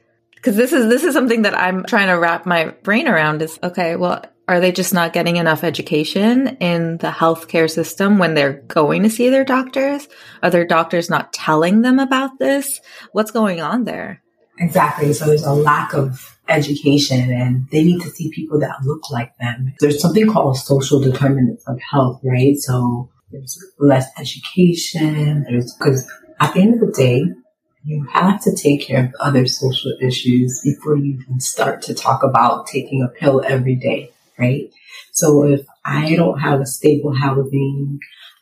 Because 0.43 0.57
this 0.57 0.73
is 0.73 0.89
this 0.89 1.05
is 1.05 1.13
something 1.13 1.43
that 1.43 1.57
I'm 1.57 1.85
trying 1.85 2.07
to 2.07 2.19
wrap 2.19 2.45
my 2.45 2.65
brain 2.83 3.07
around 3.07 3.41
is 3.41 3.57
okay, 3.63 3.95
well, 3.95 4.25
are 4.45 4.59
they 4.59 4.73
just 4.73 4.93
not 4.93 5.13
getting 5.13 5.37
enough 5.37 5.63
education 5.63 6.57
in 6.57 6.97
the 6.97 7.11
healthcare 7.11 7.71
system 7.71 8.17
when 8.17 8.33
they're 8.33 8.61
going 8.67 9.03
to 9.03 9.09
see 9.09 9.29
their 9.29 9.45
doctors? 9.45 10.09
Are 10.41 10.49
their 10.49 10.67
doctors 10.67 11.09
not 11.09 11.31
telling 11.31 11.81
them 11.81 11.97
about 11.97 12.39
this? 12.39 12.81
What's 13.13 13.31
going 13.31 13.61
on 13.61 13.85
there? 13.85 14.21
Exactly. 14.59 15.13
So 15.13 15.27
there's 15.27 15.45
a 15.45 15.53
lack 15.53 15.93
of 15.93 16.37
education 16.49 17.31
and 17.31 17.69
they 17.71 17.85
need 17.85 18.01
to 18.01 18.09
see 18.09 18.29
people 18.29 18.59
that 18.59 18.83
look 18.83 19.09
like 19.09 19.31
them. 19.37 19.73
There's 19.79 20.01
something 20.01 20.29
called 20.29 20.57
social 20.57 20.99
determinants 20.99 21.63
of 21.67 21.79
health, 21.89 22.19
right? 22.21 22.57
So 22.57 23.09
there's 23.31 23.57
less 23.79 24.07
education. 24.19 25.45
There's, 25.49 25.73
cause 25.81 26.05
at 26.41 26.53
the 26.53 26.59
end 26.59 26.73
of 26.73 26.81
the 26.81 26.91
day, 26.91 27.23
you 27.83 28.05
have 28.11 28.41
to 28.43 28.55
take 28.55 28.87
care 28.87 29.05
of 29.05 29.13
other 29.19 29.45
social 29.45 29.93
issues 30.01 30.61
before 30.63 30.97
you 30.97 31.17
can 31.23 31.39
start 31.39 31.81
to 31.81 31.93
talk 31.93 32.23
about 32.23 32.67
taking 32.67 33.01
a 33.01 33.19
pill 33.19 33.43
every 33.45 33.75
day 33.75 34.13
right? 34.37 34.71
So 35.11 35.43
if 35.43 35.65
I 35.85 36.15
don't 36.15 36.39
have 36.39 36.61
a 36.61 36.65
stable 36.65 37.13
housing, 37.13 37.99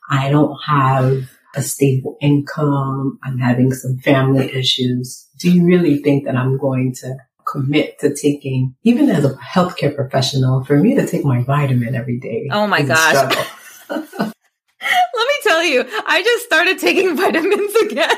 I 0.10 0.30
don't 0.30 0.58
have 0.66 1.30
a 1.56 1.62
stable 1.62 2.18
income, 2.22 3.20
I'm 3.24 3.38
having 3.38 3.74
some 3.74 3.98
family 3.98 4.52
issues, 4.54 5.28
do 5.38 5.52
you 5.52 5.66
really 5.66 5.98
think 5.98 6.26
that 6.26 6.36
I'm 6.36 6.58
going 6.58 6.94
to 6.96 7.18
commit 7.46 8.00
to 8.00 8.16
taking, 8.16 8.76
even 8.84 9.10
as 9.10 9.26
a 9.26 9.34
healthcare 9.36 9.94
professional, 9.94 10.64
for 10.64 10.78
me 10.78 10.96
to 10.96 11.06
take 11.06 11.26
my 11.26 11.44
vitamin 11.44 11.96
every 11.96 12.20
day? 12.20 12.48
Oh 12.52 12.68
my 12.68 12.84
gosh. 12.84 13.36
Let 13.90 15.28
me 15.28 15.36
tell 15.44 15.64
you, 15.64 15.86
I 16.06 16.22
just 16.24 16.46
started 16.46 16.80
taking 16.80 17.18
vitamins 17.18 17.76
again. 17.76 18.16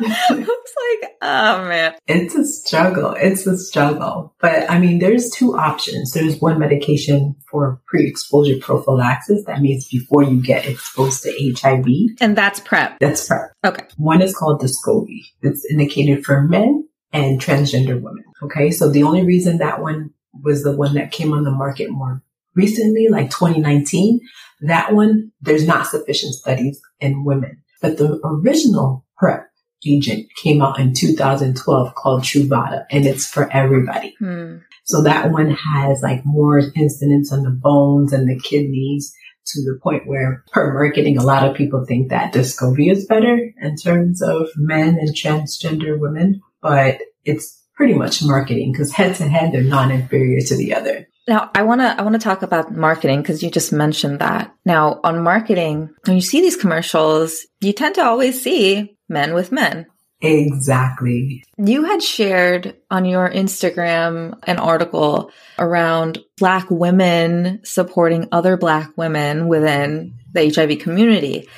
it's 0.00 1.00
like, 1.00 1.16
oh 1.22 1.64
man. 1.64 1.94
It's 2.06 2.34
a 2.34 2.44
struggle. 2.44 3.14
It's 3.18 3.46
a 3.46 3.56
struggle. 3.56 4.34
But 4.40 4.70
I 4.70 4.78
mean, 4.78 4.98
there's 4.98 5.30
two 5.30 5.56
options. 5.56 6.12
There's 6.12 6.40
one 6.40 6.58
medication 6.58 7.34
for 7.50 7.80
pre-exposure 7.86 8.58
prophylaxis. 8.60 9.44
That 9.44 9.60
means 9.60 9.88
before 9.88 10.22
you 10.22 10.42
get 10.42 10.66
exposed 10.66 11.22
to 11.24 11.54
HIV. 11.60 11.86
And 12.20 12.36
that's 12.36 12.60
PrEP. 12.60 12.98
That's 13.00 13.26
PrEP. 13.26 13.52
Okay. 13.64 13.84
One 13.96 14.22
is 14.22 14.36
called 14.36 14.60
Descovy. 14.60 15.22
It's 15.42 15.64
indicated 15.70 16.24
for 16.24 16.42
men 16.42 16.88
and 17.12 17.40
transgender 17.40 18.00
women. 18.00 18.24
Okay. 18.42 18.70
So 18.70 18.90
the 18.90 19.02
only 19.02 19.24
reason 19.24 19.58
that 19.58 19.80
one 19.80 20.10
was 20.42 20.62
the 20.62 20.76
one 20.76 20.94
that 20.94 21.12
came 21.12 21.32
on 21.32 21.44
the 21.44 21.50
market 21.50 21.90
more 21.90 22.22
recently, 22.54 23.08
like 23.08 23.30
2019, 23.30 24.20
that 24.62 24.92
one, 24.92 25.32
there's 25.40 25.66
not 25.66 25.86
sufficient 25.86 26.34
studies 26.34 26.80
in 27.00 27.24
women. 27.24 27.62
But 27.80 27.96
the 27.96 28.20
original 28.24 29.06
PrEP 29.16 29.47
agent 29.86 30.26
came 30.42 30.62
out 30.62 30.78
in 30.78 30.94
2012 30.94 31.94
called 31.94 32.22
Truvada 32.22 32.84
and 32.90 33.06
it's 33.06 33.26
for 33.26 33.50
everybody. 33.52 34.16
Hmm. 34.18 34.58
So 34.84 35.02
that 35.02 35.30
one 35.30 35.50
has 35.50 36.02
like 36.02 36.22
more 36.24 36.58
incidents 36.74 37.32
on 37.32 37.42
the 37.42 37.50
bones 37.50 38.12
and 38.12 38.28
the 38.28 38.40
kidneys 38.40 39.12
to 39.46 39.62
the 39.62 39.78
point 39.82 40.06
where 40.06 40.44
per 40.52 40.72
marketing, 40.72 41.18
a 41.18 41.24
lot 41.24 41.46
of 41.46 41.56
people 41.56 41.84
think 41.84 42.10
that 42.10 42.32
Descovy 42.32 42.90
is 42.90 43.06
better 43.06 43.52
in 43.60 43.76
terms 43.76 44.22
of 44.22 44.48
men 44.56 44.98
and 44.98 45.14
transgender 45.14 45.98
women, 45.98 46.40
but 46.60 46.98
it's 47.24 47.62
pretty 47.74 47.94
much 47.94 48.22
marketing 48.22 48.72
because 48.72 48.92
head 48.92 49.14
to 49.16 49.28
head, 49.28 49.52
they're 49.52 49.62
non-inferior 49.62 50.40
to 50.40 50.56
the 50.56 50.74
other. 50.74 51.06
Now, 51.28 51.50
I 51.54 51.62
want 51.62 51.82
to 51.82 51.94
I 51.98 52.02
want 52.02 52.14
to 52.14 52.18
talk 52.18 52.40
about 52.40 52.74
marketing 52.74 53.20
because 53.20 53.42
you 53.42 53.50
just 53.50 53.70
mentioned 53.70 54.20
that. 54.20 54.54
Now, 54.64 55.00
on 55.04 55.22
marketing, 55.22 55.90
when 56.06 56.16
you 56.16 56.22
see 56.22 56.40
these 56.40 56.56
commercials, 56.56 57.46
you 57.60 57.74
tend 57.74 57.96
to 57.96 58.04
always 58.04 58.42
see 58.42 58.96
men 59.08 59.34
with 59.34 59.52
men. 59.52 59.86
Exactly. 60.20 61.44
You 61.58 61.84
had 61.84 62.02
shared 62.02 62.76
on 62.90 63.04
your 63.04 63.30
Instagram 63.30 64.38
an 64.44 64.58
article 64.58 65.30
around 65.58 66.18
Black 66.38 66.66
women 66.70 67.60
supporting 67.64 68.28
other 68.32 68.56
Black 68.56 68.90
women 68.96 69.46
within 69.46 70.14
the 70.32 70.52
HIV 70.52 70.80
community. 70.80 71.48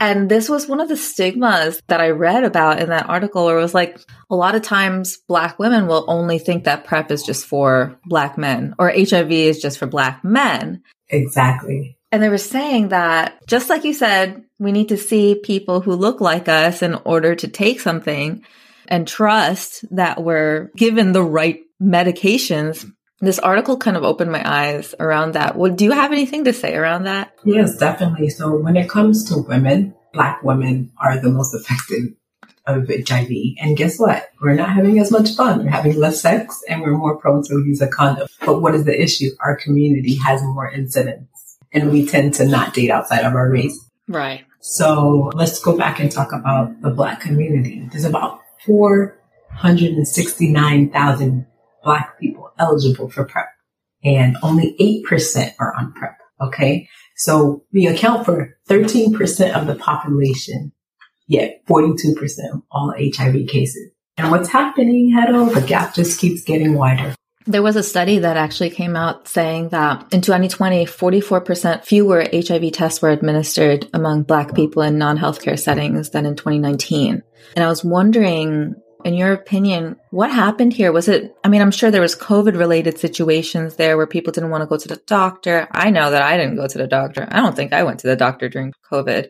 And 0.00 0.28
this 0.28 0.48
was 0.48 0.68
one 0.68 0.80
of 0.80 0.88
the 0.88 0.96
stigmas 0.96 1.80
that 1.88 2.00
I 2.00 2.10
read 2.10 2.44
about 2.44 2.80
in 2.80 2.88
that 2.88 3.08
article 3.08 3.46
where 3.46 3.58
it 3.58 3.62
was 3.62 3.74
like 3.74 3.98
a 4.30 4.36
lot 4.36 4.54
of 4.54 4.62
times 4.62 5.16
black 5.26 5.58
women 5.58 5.88
will 5.88 6.04
only 6.06 6.38
think 6.38 6.64
that 6.64 6.84
PrEP 6.84 7.10
is 7.10 7.24
just 7.24 7.46
for 7.46 7.98
black 8.06 8.38
men 8.38 8.74
or 8.78 8.90
HIV 8.90 9.32
is 9.32 9.60
just 9.60 9.76
for 9.76 9.86
black 9.86 10.22
men. 10.22 10.82
Exactly. 11.08 11.97
And 12.10 12.22
they 12.22 12.28
were 12.28 12.38
saying 12.38 12.88
that 12.88 13.46
just 13.46 13.68
like 13.68 13.84
you 13.84 13.92
said, 13.92 14.44
we 14.58 14.72
need 14.72 14.88
to 14.88 14.96
see 14.96 15.34
people 15.34 15.80
who 15.80 15.94
look 15.94 16.20
like 16.20 16.48
us 16.48 16.82
in 16.82 16.94
order 16.94 17.34
to 17.34 17.48
take 17.48 17.80
something 17.80 18.44
and 18.86 19.06
trust 19.06 19.84
that 19.94 20.22
we're 20.22 20.70
given 20.76 21.12
the 21.12 21.22
right 21.22 21.60
medications. 21.80 22.90
This 23.20 23.38
article 23.38 23.76
kind 23.76 23.96
of 23.96 24.04
opened 24.04 24.32
my 24.32 24.42
eyes 24.44 24.94
around 24.98 25.32
that. 25.32 25.56
Well, 25.56 25.72
do 25.72 25.84
you 25.84 25.92
have 25.92 26.12
anything 26.12 26.44
to 26.44 26.52
say 26.52 26.74
around 26.74 27.04
that? 27.04 27.32
Yes, 27.44 27.76
definitely. 27.76 28.30
So 28.30 28.56
when 28.56 28.76
it 28.76 28.88
comes 28.88 29.28
to 29.28 29.38
women, 29.38 29.94
black 30.14 30.42
women 30.42 30.92
are 30.98 31.20
the 31.20 31.28
most 31.28 31.54
affected 31.54 32.14
of 32.66 32.88
HIV. 32.88 33.30
And 33.60 33.76
guess 33.76 33.98
what? 33.98 34.28
We're 34.40 34.54
not 34.54 34.70
having 34.70 34.98
as 34.98 35.10
much 35.10 35.34
fun. 35.34 35.64
We're 35.64 35.70
having 35.70 35.96
less 35.96 36.20
sex 36.20 36.62
and 36.68 36.82
we're 36.82 36.96
more 36.96 37.16
prone 37.16 37.42
to 37.44 37.54
use 37.66 37.80
a 37.80 37.88
condom. 37.88 38.28
But 38.44 38.60
what 38.60 38.74
is 38.74 38.84
the 38.84 39.00
issue? 39.00 39.30
Our 39.40 39.56
community 39.56 40.16
has 40.16 40.42
more 40.42 40.70
incidents 40.70 41.37
and 41.72 41.90
we 41.90 42.06
tend 42.06 42.34
to 42.34 42.46
not 42.46 42.74
date 42.74 42.90
outside 42.90 43.24
of 43.24 43.34
our 43.34 43.50
race. 43.50 43.90
Right. 44.06 44.44
So 44.60 45.32
let's 45.34 45.58
go 45.60 45.76
back 45.76 46.00
and 46.00 46.10
talk 46.10 46.32
about 46.32 46.80
the 46.82 46.90
black 46.90 47.20
community. 47.20 47.86
There's 47.90 48.04
about 48.04 48.40
469,000 48.66 51.46
black 51.84 52.18
people 52.18 52.50
eligible 52.58 53.08
for 53.08 53.24
PrEP 53.24 53.46
and 54.02 54.36
only 54.42 54.74
8% 55.08 55.54
are 55.58 55.74
on 55.76 55.92
PrEP. 55.92 56.16
Okay. 56.40 56.88
So 57.16 57.64
we 57.72 57.86
account 57.86 58.24
for 58.24 58.56
13% 58.68 59.54
of 59.54 59.66
the 59.66 59.74
population, 59.74 60.72
yet 61.26 61.66
42% 61.66 62.16
of 62.52 62.62
all 62.70 62.94
HIV 62.96 63.48
cases. 63.48 63.90
And 64.16 64.30
what's 64.30 64.48
happening, 64.48 65.12
Hedo? 65.12 65.52
The 65.52 65.60
gap 65.60 65.94
just 65.94 66.20
keeps 66.20 66.44
getting 66.44 66.74
wider. 66.74 67.14
There 67.48 67.62
was 67.62 67.76
a 67.76 67.82
study 67.82 68.18
that 68.18 68.36
actually 68.36 68.68
came 68.68 68.94
out 68.94 69.26
saying 69.26 69.70
that 69.70 70.12
in 70.12 70.20
2020, 70.20 70.84
44% 70.84 71.82
fewer 71.82 72.26
HIV 72.30 72.72
tests 72.72 73.00
were 73.00 73.08
administered 73.08 73.88
among 73.94 74.24
Black 74.24 74.54
people 74.54 74.82
in 74.82 74.98
non 74.98 75.16
healthcare 75.16 75.58
settings 75.58 76.10
than 76.10 76.26
in 76.26 76.36
2019. 76.36 77.22
And 77.56 77.64
I 77.64 77.68
was 77.68 77.82
wondering, 77.82 78.74
in 79.02 79.14
your 79.14 79.32
opinion, 79.32 79.96
what 80.10 80.30
happened 80.30 80.74
here? 80.74 80.92
Was 80.92 81.08
it, 81.08 81.34
I 81.42 81.48
mean, 81.48 81.62
I'm 81.62 81.70
sure 81.70 81.90
there 81.90 82.02
was 82.02 82.14
COVID 82.14 82.58
related 82.58 82.98
situations 82.98 83.76
there 83.76 83.96
where 83.96 84.06
people 84.06 84.30
didn't 84.30 84.50
want 84.50 84.60
to 84.60 84.66
go 84.66 84.76
to 84.76 84.88
the 84.88 85.00
doctor. 85.06 85.68
I 85.72 85.88
know 85.88 86.10
that 86.10 86.22
I 86.22 86.36
didn't 86.36 86.56
go 86.56 86.66
to 86.66 86.78
the 86.78 86.86
doctor. 86.86 87.26
I 87.30 87.40
don't 87.40 87.56
think 87.56 87.72
I 87.72 87.82
went 87.82 88.00
to 88.00 88.08
the 88.08 88.16
doctor 88.16 88.50
during 88.50 88.74
COVID, 88.92 89.28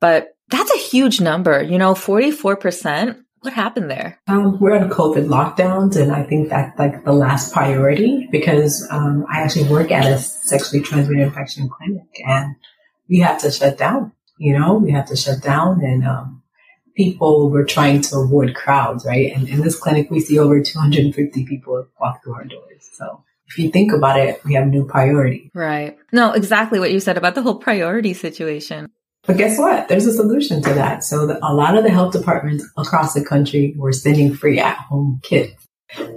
but 0.00 0.28
that's 0.48 0.72
a 0.72 0.78
huge 0.78 1.20
number. 1.20 1.62
You 1.62 1.76
know, 1.76 1.92
44%. 1.92 3.18
What 3.40 3.52
happened 3.52 3.90
there? 3.90 4.20
Um, 4.26 4.58
we're 4.60 4.76
on 4.76 4.90
COVID 4.90 5.28
lockdowns, 5.28 5.96
and 5.96 6.12
I 6.12 6.24
think 6.24 6.48
that's 6.48 6.78
like 6.78 7.04
the 7.04 7.12
last 7.12 7.52
priority 7.52 8.28
because 8.30 8.86
um, 8.90 9.26
I 9.30 9.42
actually 9.42 9.68
work 9.68 9.90
at 9.90 10.06
a 10.06 10.18
sexually 10.18 10.82
transmitted 10.82 11.22
infection 11.22 11.68
clinic, 11.68 12.08
and 12.26 12.56
we 13.08 13.20
have 13.20 13.40
to 13.42 13.50
shut 13.50 13.78
down. 13.78 14.12
You 14.38 14.58
know, 14.58 14.74
we 14.74 14.90
have 14.92 15.06
to 15.06 15.16
shut 15.16 15.42
down, 15.42 15.84
and 15.84 16.06
um, 16.06 16.42
people 16.96 17.48
were 17.48 17.64
trying 17.64 18.00
to 18.02 18.18
avoid 18.18 18.54
crowds, 18.54 19.06
right? 19.06 19.32
And 19.32 19.48
in 19.48 19.62
this 19.62 19.78
clinic, 19.78 20.10
we 20.10 20.20
see 20.20 20.38
over 20.38 20.60
250 20.60 21.46
people 21.46 21.86
walk 22.00 22.22
through 22.22 22.34
our 22.34 22.44
doors. 22.44 22.90
So 22.94 23.22
if 23.46 23.56
you 23.56 23.70
think 23.70 23.92
about 23.92 24.18
it, 24.18 24.44
we 24.44 24.54
have 24.54 24.66
new 24.66 24.84
priority. 24.84 25.50
Right. 25.54 25.96
No, 26.12 26.32
exactly 26.32 26.80
what 26.80 26.92
you 26.92 27.00
said 27.00 27.16
about 27.16 27.34
the 27.34 27.42
whole 27.42 27.56
priority 27.56 28.14
situation. 28.14 28.90
But 29.28 29.36
guess 29.36 29.58
what? 29.58 29.88
There's 29.88 30.06
a 30.06 30.12
solution 30.14 30.62
to 30.62 30.72
that. 30.72 31.04
So 31.04 31.26
the, 31.26 31.38
a 31.46 31.52
lot 31.52 31.76
of 31.76 31.84
the 31.84 31.90
health 31.90 32.14
departments 32.14 32.64
across 32.78 33.12
the 33.12 33.22
country 33.22 33.74
were 33.76 33.92
sending 33.92 34.34
free 34.34 34.58
at 34.58 34.78
home 34.78 35.20
kits. 35.22 35.66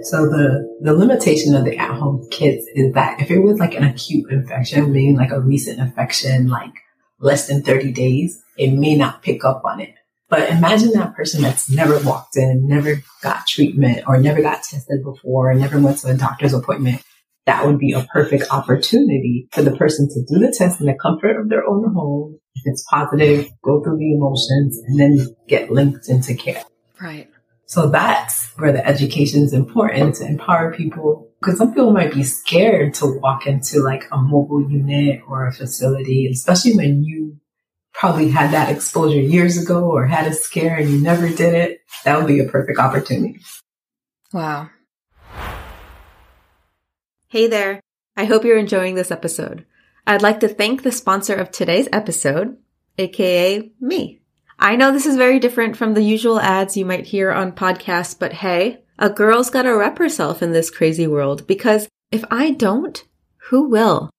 So 0.04 0.30
the, 0.30 0.78
the 0.80 0.94
limitation 0.94 1.54
of 1.54 1.66
the 1.66 1.76
at 1.76 1.90
home 1.90 2.26
kits 2.30 2.66
is 2.74 2.94
that 2.94 3.20
if 3.20 3.30
it 3.30 3.40
was 3.40 3.58
like 3.58 3.74
an 3.74 3.84
acute 3.84 4.30
infection, 4.30 4.90
meaning 4.92 5.18
like 5.18 5.30
a 5.30 5.42
recent 5.42 5.78
infection, 5.78 6.48
like 6.48 6.72
less 7.20 7.48
than 7.48 7.62
30 7.62 7.92
days, 7.92 8.42
it 8.56 8.72
may 8.72 8.96
not 8.96 9.22
pick 9.22 9.44
up 9.44 9.60
on 9.62 9.80
it. 9.80 9.94
But 10.30 10.48
imagine 10.48 10.92
that 10.92 11.14
person 11.14 11.42
that's 11.42 11.70
never 11.70 11.98
walked 11.98 12.38
in, 12.38 12.66
never 12.66 13.02
got 13.22 13.46
treatment 13.46 14.04
or 14.06 14.16
never 14.16 14.40
got 14.40 14.62
tested 14.62 15.04
before, 15.04 15.52
never 15.52 15.78
went 15.78 15.98
to 15.98 16.08
a 16.08 16.16
doctor's 16.16 16.54
appointment. 16.54 17.02
That 17.44 17.66
would 17.66 17.78
be 17.78 17.92
a 17.92 18.06
perfect 18.10 18.44
opportunity 18.50 19.48
for 19.52 19.60
the 19.60 19.76
person 19.76 20.08
to 20.08 20.24
do 20.32 20.38
the 20.38 20.54
test 20.56 20.80
in 20.80 20.86
the 20.86 20.94
comfort 20.94 21.38
of 21.38 21.50
their 21.50 21.68
own 21.68 21.92
home. 21.92 22.38
If 22.54 22.62
it's 22.66 22.84
positive, 22.88 23.48
go 23.62 23.82
through 23.82 23.98
the 23.98 24.14
emotions 24.14 24.78
and 24.78 25.00
then 25.00 25.36
get 25.48 25.70
linked 25.70 26.08
into 26.08 26.34
care. 26.34 26.62
Right. 27.00 27.28
So 27.66 27.88
that's 27.88 28.50
where 28.56 28.72
the 28.72 28.86
education 28.86 29.42
is 29.42 29.52
important 29.52 30.16
to 30.16 30.26
empower 30.26 30.74
people. 30.74 31.30
Because 31.40 31.58
some 31.58 31.70
people 31.70 31.92
might 31.92 32.12
be 32.12 32.22
scared 32.22 32.94
to 32.94 33.18
walk 33.20 33.46
into 33.46 33.80
like 33.80 34.04
a 34.12 34.18
mobile 34.18 34.62
unit 34.70 35.22
or 35.26 35.46
a 35.46 35.52
facility, 35.52 36.28
especially 36.30 36.74
when 36.74 37.02
you 37.02 37.40
probably 37.94 38.30
had 38.30 38.52
that 38.52 38.68
exposure 38.68 39.20
years 39.20 39.60
ago 39.60 39.90
or 39.90 40.06
had 40.06 40.26
a 40.26 40.34
scare 40.34 40.76
and 40.76 40.90
you 40.90 41.00
never 41.00 41.28
did 41.28 41.54
it, 41.54 41.80
that 42.04 42.18
would 42.18 42.26
be 42.26 42.40
a 42.40 42.48
perfect 42.48 42.78
opportunity. 42.78 43.40
Wow. 44.32 44.70
Hey 47.28 47.46
there. 47.46 47.80
I 48.16 48.26
hope 48.26 48.44
you're 48.44 48.58
enjoying 48.58 48.94
this 48.94 49.10
episode. 49.10 49.64
I'd 50.06 50.22
like 50.22 50.40
to 50.40 50.48
thank 50.48 50.82
the 50.82 50.92
sponsor 50.92 51.34
of 51.34 51.50
today's 51.50 51.88
episode, 51.92 52.56
aka 52.98 53.70
me. 53.80 54.20
I 54.58 54.76
know 54.76 54.92
this 54.92 55.06
is 55.06 55.16
very 55.16 55.38
different 55.38 55.76
from 55.76 55.94
the 55.94 56.02
usual 56.02 56.40
ads 56.40 56.76
you 56.76 56.84
might 56.84 57.06
hear 57.06 57.30
on 57.30 57.52
podcasts, 57.52 58.18
but 58.18 58.32
hey, 58.32 58.82
a 58.98 59.10
girl's 59.10 59.50
gotta 59.50 59.74
rep 59.76 59.98
herself 59.98 60.42
in 60.42 60.52
this 60.52 60.70
crazy 60.70 61.06
world 61.06 61.46
because 61.46 61.88
if 62.10 62.24
I 62.30 62.50
don't, 62.50 63.04
who 63.48 63.68
will? 63.68 64.10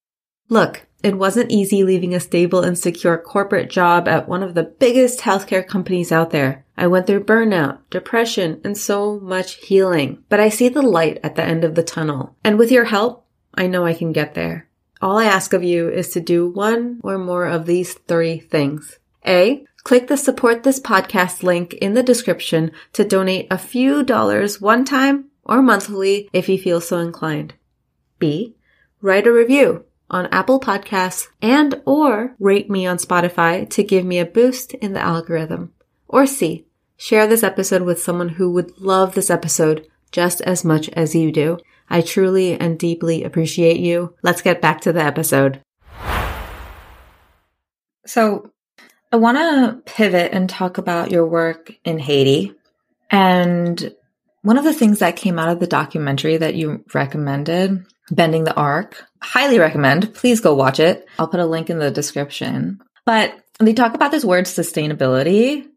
Look, 0.50 0.88
it 1.04 1.18
wasn't 1.18 1.52
easy 1.52 1.84
leaving 1.84 2.14
a 2.14 2.20
stable 2.20 2.62
and 2.62 2.78
secure 2.78 3.18
corporate 3.18 3.70
job 3.70 4.08
at 4.08 4.28
one 4.28 4.42
of 4.42 4.56
the 4.56 4.64
biggest 4.64 5.20
healthcare 5.20 5.66
companies 5.68 6.14
out 6.14 6.32
there. 6.32 6.66
I 6.78 6.88
went 6.88 7.08
through 7.08 7.26
burnout, 7.26 7.80
depression, 7.90 8.62
and 8.64 8.78
so 8.78 9.20
much 9.20 9.56
healing. 9.56 10.24
But 10.30 10.40
I 10.40 10.50
see 10.50 10.70
the 10.70 10.82
light 10.82 11.20
at 11.24 11.36
the 11.36 11.44
end 11.44 11.64
of 11.64 11.76
the 11.76 11.84
tunnel. 11.84 12.36
And 12.44 12.58
with 12.58 12.72
your 12.72 12.86
help, 12.86 13.26
I 13.54 13.68
know 13.68 13.86
I 13.86 13.94
can 13.94 14.14
get 14.14 14.34
there. 14.34 14.70
All 15.04 15.18
I 15.18 15.26
ask 15.26 15.52
of 15.52 15.66
you 15.66 15.90
is 15.90 16.12
to 16.12 16.22
do 16.22 16.48
one 16.48 17.02
or 17.04 17.18
more 17.18 17.46
of 17.46 17.66
these 17.66 17.94
three 17.94 18.40
things. 18.40 19.00
A, 19.28 19.66
click 19.84 20.08
the 20.08 20.16
support 20.16 20.64
this 20.64 20.80
podcast 20.80 21.44
link 21.44 21.74
in 21.74 21.94
the 21.94 22.02
description 22.02 22.72
to 22.94 23.04
donate 23.04 23.48
a 23.52 23.58
few 23.58 24.04
dollars 24.04 24.62
one 24.62 24.86
time 24.86 25.26
or 25.44 25.62
monthly 25.62 26.30
if 26.32 26.48
you 26.48 26.58
feel 26.58 26.80
so 26.80 27.00
inclined. 27.00 27.54
B, 28.18 28.56
write 29.02 29.28
a 29.28 29.34
review 29.34 29.84
on 30.10 30.28
Apple 30.28 30.62
Podcasts 30.62 31.28
and 31.42 31.82
or 31.86 32.38
rate 32.40 32.70
me 32.70 32.86
on 32.88 32.96
Spotify 32.96 33.70
to 33.72 33.84
give 33.84 34.06
me 34.06 34.20
a 34.20 34.26
boost 34.26 34.74
in 34.76 34.94
the 34.94 35.02
algorithm. 35.02 35.74
Or 36.08 36.26
C, 36.26 36.66
share 36.96 37.28
this 37.28 37.44
episode 37.44 37.82
with 37.82 38.02
someone 38.02 38.30
who 38.30 38.54
would 38.54 38.80
love 38.80 39.16
this 39.16 39.30
episode 39.30 39.86
just 40.14 40.40
as 40.40 40.64
much 40.64 40.88
as 40.92 41.14
you 41.14 41.30
do. 41.30 41.58
I 41.90 42.02
truly 42.02 42.60
and 42.60 42.80
deeply 42.80 43.24
appreciate 43.24 43.80
you. 43.80 44.16
Let's 44.24 44.42
get 44.42 44.62
back 44.62 44.82
to 44.82 44.94
the 44.94 45.04
episode. 45.04 45.62
So, 48.06 48.52
I 49.12 49.18
want 49.18 49.38
to 49.38 49.82
pivot 49.86 50.32
and 50.34 50.50
talk 50.50 50.78
about 50.78 51.12
your 51.12 51.26
work 51.26 51.72
in 51.86 52.00
Haiti. 52.00 52.54
And 53.12 53.94
one 54.42 54.58
of 54.58 54.64
the 54.64 54.74
things 54.74 55.00
that 55.00 55.16
came 55.16 55.38
out 55.38 55.50
of 55.50 55.60
the 55.60 55.68
documentary 55.68 56.38
that 56.38 56.56
you 56.56 56.84
recommended 56.94 57.86
Bending 58.12 58.44
the 58.44 58.56
Arc. 58.56 59.06
Highly 59.22 59.60
recommend. 59.60 60.14
Please 60.14 60.42
go 60.42 60.54
watch 60.54 60.80
it. 60.80 61.08
I'll 61.18 61.28
put 61.28 61.40
a 61.40 61.46
link 61.46 61.70
in 61.70 61.80
the 61.80 61.92
description. 61.92 62.82
But 63.06 63.34
they 63.60 63.74
talk 63.74 63.94
about 63.94 64.12
this 64.12 64.26
word 64.26 64.46
sustainability. 64.46 65.68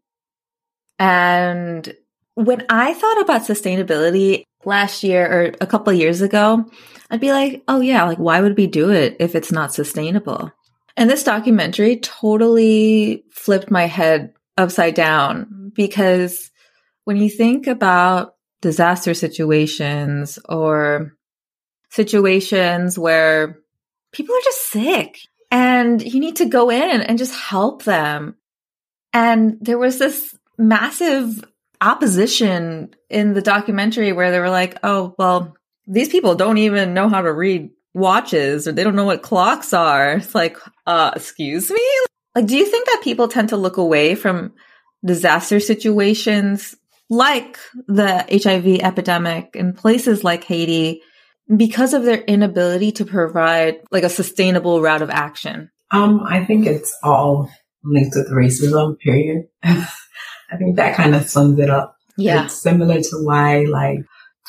And 0.99 1.95
when 2.33 2.65
I 2.69 2.93
thought 2.93 3.21
about 3.21 3.43
sustainability 3.43 4.43
last 4.67 5.03
year 5.03 5.25
or 5.25 5.53
a 5.61 5.65
couple 5.65 5.91
years 5.93 6.21
ago, 6.21 6.65
I'd 7.09 7.21
be 7.21 7.31
like, 7.31 7.63
oh 7.67 7.81
yeah, 7.81 8.03
like 8.03 8.19
why 8.19 8.41
would 8.41 8.57
we 8.57 8.67
do 8.67 8.91
it 8.91 9.17
if 9.19 9.33
it's 9.33 9.51
not 9.51 9.73
sustainable? 9.73 10.51
And 10.95 11.09
this 11.09 11.23
documentary 11.23 11.97
totally 11.97 13.23
flipped 13.31 13.71
my 13.71 13.85
head 13.85 14.33
upside 14.57 14.95
down 14.95 15.71
because 15.75 16.51
when 17.05 17.17
you 17.17 17.29
think 17.29 17.67
about 17.67 18.35
disaster 18.61 19.13
situations 19.13 20.39
or 20.49 21.13
situations 21.89 22.97
where 22.97 23.59
people 24.11 24.35
are 24.35 24.43
just 24.43 24.69
sick 24.69 25.19
and 25.51 26.01
you 26.01 26.19
need 26.19 26.37
to 26.37 26.45
go 26.45 26.69
in 26.69 27.01
and 27.01 27.17
just 27.17 27.35
help 27.35 27.83
them. 27.83 28.35
And 29.13 29.57
there 29.61 29.77
was 29.77 29.99
this 29.99 30.35
massive 30.57 31.43
opposition 31.81 32.95
in 33.09 33.33
the 33.33 33.41
documentary 33.41 34.11
where 34.13 34.31
they 34.31 34.39
were 34.39 34.49
like, 34.49 34.77
oh, 34.83 35.15
well, 35.17 35.55
these 35.85 36.09
people 36.09 36.35
don't 36.35 36.57
even 36.57 36.93
know 36.93 37.09
how 37.09 37.21
to 37.21 37.31
read 37.31 37.69
watches 37.93 38.67
or 38.67 38.71
they 38.71 38.83
don't 38.83 38.95
know 38.95 39.05
what 39.05 39.21
clocks 39.21 39.73
are. 39.73 40.13
It's 40.13 40.35
like, 40.35 40.57
uh, 40.85 41.11
excuse 41.15 41.69
me? 41.71 41.81
Like, 42.35 42.45
do 42.45 42.55
you 42.55 42.65
think 42.65 42.85
that 42.85 43.01
people 43.03 43.27
tend 43.27 43.49
to 43.49 43.57
look 43.57 43.77
away 43.77 44.15
from 44.15 44.53
disaster 45.03 45.59
situations 45.59 46.75
like 47.09 47.57
the 47.87 48.25
HIV 48.29 48.81
epidemic 48.81 49.55
in 49.55 49.73
places 49.73 50.23
like 50.23 50.43
Haiti 50.43 51.01
because 51.55 51.93
of 51.93 52.03
their 52.03 52.21
inability 52.21 52.91
to 52.93 53.05
provide 53.05 53.79
like 53.91 54.03
a 54.03 54.09
sustainable 54.09 54.81
route 54.81 55.01
of 55.01 55.09
action? 55.09 55.71
Um, 55.91 56.21
I 56.27 56.43
think 56.43 56.67
it's 56.67 56.95
all 57.01 57.49
linked 57.83 58.15
with 58.15 58.29
racism, 58.29 58.99
period. 58.99 59.47
I 60.49 60.57
think 60.57 60.75
that 60.77 60.95
kind 60.95 61.15
of 61.15 61.29
sums 61.29 61.59
it 61.59 61.69
up. 61.69 61.95
Yeah. 62.17 62.45
It's 62.45 62.61
similar 62.61 63.01
to 63.01 63.17
why 63.23 63.63
like 63.63 63.99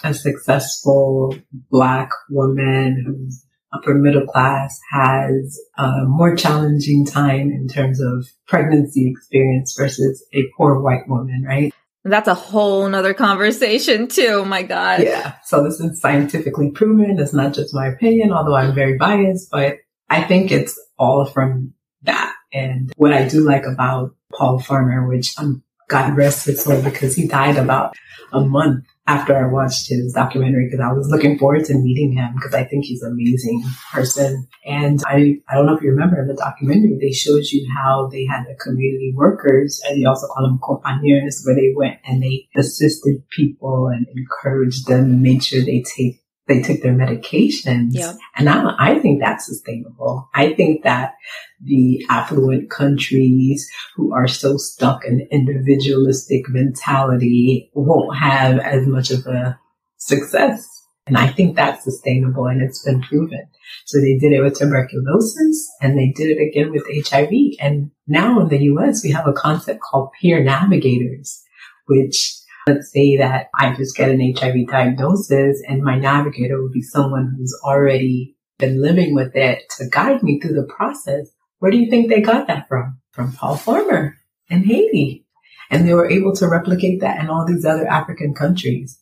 a 0.03 0.15
successful 0.15 1.37
black 1.71 2.11
woman 2.31 3.05
who's 3.05 3.45
upper 3.73 3.95
middle 3.95 4.27
class 4.27 4.79
has 4.91 5.61
a 5.77 6.05
more 6.05 6.35
challenging 6.35 7.05
time 7.05 7.51
in 7.51 7.69
terms 7.69 8.01
of 8.01 8.27
pregnancy 8.47 9.11
experience 9.11 9.75
versus 9.77 10.25
a 10.33 10.45
poor 10.57 10.81
white 10.81 11.07
woman, 11.09 11.45
right? 11.47 11.75
That's 12.05 12.29
a 12.29 12.35
whole 12.35 12.89
nother 12.89 13.13
conversation 13.13 14.09
too. 14.09 14.45
My 14.45 14.63
God. 14.63 15.03
Yeah. 15.03 15.35
So 15.45 15.63
this 15.65 15.81
is 15.81 16.01
scientifically 16.01 16.71
proven. 16.71 17.19
It's 17.19 17.35
not 17.35 17.53
just 17.53 17.75
my 17.75 17.89
opinion, 17.89 18.33
although 18.33 18.55
I'm 18.55 18.75
very 18.75 18.97
biased, 18.97 19.51
but 19.51 19.77
I 20.09 20.23
think 20.23 20.51
it's 20.51 20.81
all 20.99 21.27
from 21.27 21.75
that. 22.03 22.35
And 22.53 22.91
what 22.97 23.13
I 23.13 23.29
do 23.29 23.41
like 23.41 23.67
about 23.67 24.15
Paul 24.33 24.59
Farmer, 24.59 25.07
which 25.07 25.35
I'm 25.37 25.63
God 25.89 26.17
rest 26.17 26.47
his 26.47 26.63
soul 26.63 26.83
because 26.83 27.17
he 27.17 27.27
died 27.27 27.57
about 27.57 27.97
a 28.33 28.41
month 28.41 28.85
after 29.07 29.35
I 29.35 29.51
watched 29.51 29.89
his 29.89 30.13
documentary 30.13 30.67
because 30.67 30.85
I 30.85 30.93
was 30.93 31.09
looking 31.09 31.39
forward 31.39 31.65
to 31.65 31.75
meeting 31.75 32.13
him 32.13 32.35
because 32.35 32.53
I 32.53 32.65
think 32.65 32.85
he's 32.85 33.03
an 33.03 33.13
amazing 33.13 33.65
person. 33.91 34.47
And 34.67 35.01
I, 35.07 35.41
I 35.49 35.55
don't 35.55 35.65
know 35.65 35.77
if 35.77 35.83
you 35.83 35.91
remember 35.91 36.21
in 36.21 36.29
the 36.29 36.35
documentary, 36.35 36.99
they 37.01 37.13
showed 37.13 37.45
you 37.51 37.67
how 37.75 38.09
they 38.13 38.27
had 38.27 38.45
the 38.45 38.55
community 38.63 39.15
workers 39.17 39.81
and 39.89 39.99
they 39.99 40.05
also 40.05 40.27
call 40.27 40.47
them 40.47 40.59
compañeros 40.59 41.41
where 41.45 41.55
they 41.55 41.73
went 41.75 41.99
and 42.05 42.23
they 42.23 42.49
assisted 42.55 43.27
people 43.31 43.89
and 43.89 44.07
encouraged 44.15 44.87
them 44.87 45.05
and 45.05 45.23
made 45.23 45.43
sure 45.43 45.63
they 45.63 45.83
take 45.97 46.21
they 46.49 46.63
took 46.63 46.81
their 46.81 46.95
medications. 46.95 47.91
Yeah. 47.91 48.15
And 48.37 48.49
I, 48.49 48.75
I 48.79 48.99
think 48.99 49.21
that's 49.21 49.47
sustainable. 49.47 50.29
I 50.35 50.55
think 50.55 50.83
that 50.83 51.15
the 51.63 52.05
affluent 52.09 52.71
countries 52.71 53.71
who 53.95 54.13
are 54.15 54.27
so 54.27 54.57
stuck 54.57 55.05
in 55.05 55.29
individualistic 55.31 56.49
mentality 56.49 57.71
won't 57.75 58.17
have 58.17 58.59
as 58.59 58.87
much 58.87 59.11
of 59.11 59.27
a 59.27 59.59
success. 59.99 60.67
And 61.07 61.17
I 61.17 61.29
think 61.29 61.57
that's 61.57 61.85
sustainable 61.85 62.47
and 62.47 62.63
it's 62.63 62.83
been 62.83 63.03
proven. 63.03 63.49
So 63.87 63.99
they 63.99 64.19
did 64.19 64.33
it 64.33 64.43
with 64.43 64.59
tuberculosis 64.59 65.71
and 65.81 65.99
they 65.99 66.13
did 66.15 66.37
it 66.37 66.43
again 66.43 66.71
with 66.71 66.85
HIV. 67.09 67.31
And 67.61 67.91
now 68.07 68.41
in 68.41 68.49
the 68.49 68.63
US, 68.75 69.03
we 69.03 69.11
have 69.13 69.27
a 69.27 69.33
concept 69.33 69.81
called 69.81 70.11
peer 70.21 70.43
navigators, 70.43 71.43
which 71.87 72.38
Let's 72.69 72.93
say 72.93 73.17
that 73.17 73.47
I 73.59 73.75
just 73.75 73.97
get 73.97 74.11
an 74.11 74.35
HIV 74.37 74.67
diagnosis 74.69 75.63
and 75.67 75.83
my 75.83 75.99
navigator 75.99 76.63
would 76.63 76.73
be 76.73 76.83
someone 76.83 77.35
who's 77.35 77.59
already 77.65 78.37
been 78.59 78.83
living 78.83 79.15
with 79.15 79.35
it 79.35 79.63
to 79.79 79.89
guide 79.89 80.23
me 80.23 80.39
through 80.39 80.53
the 80.53 80.69
process. 80.77 81.31
Where 81.61 81.71
do 81.71 81.79
you 81.79 81.89
think 81.89 82.11
they 82.11 82.21
got 82.21 82.47
that 82.49 82.69
from? 82.69 83.01
From 83.13 83.33
Paul 83.33 83.57
Farmer 83.57 84.19
in 84.51 84.65
Haiti. 84.65 85.25
And 85.71 85.89
they 85.89 85.95
were 85.95 86.11
able 86.11 86.35
to 86.37 86.47
replicate 86.47 87.01
that 87.01 87.21
in 87.23 87.31
all 87.31 87.47
these 87.47 87.65
other 87.65 87.87
African 87.87 88.35
countries. 88.35 89.01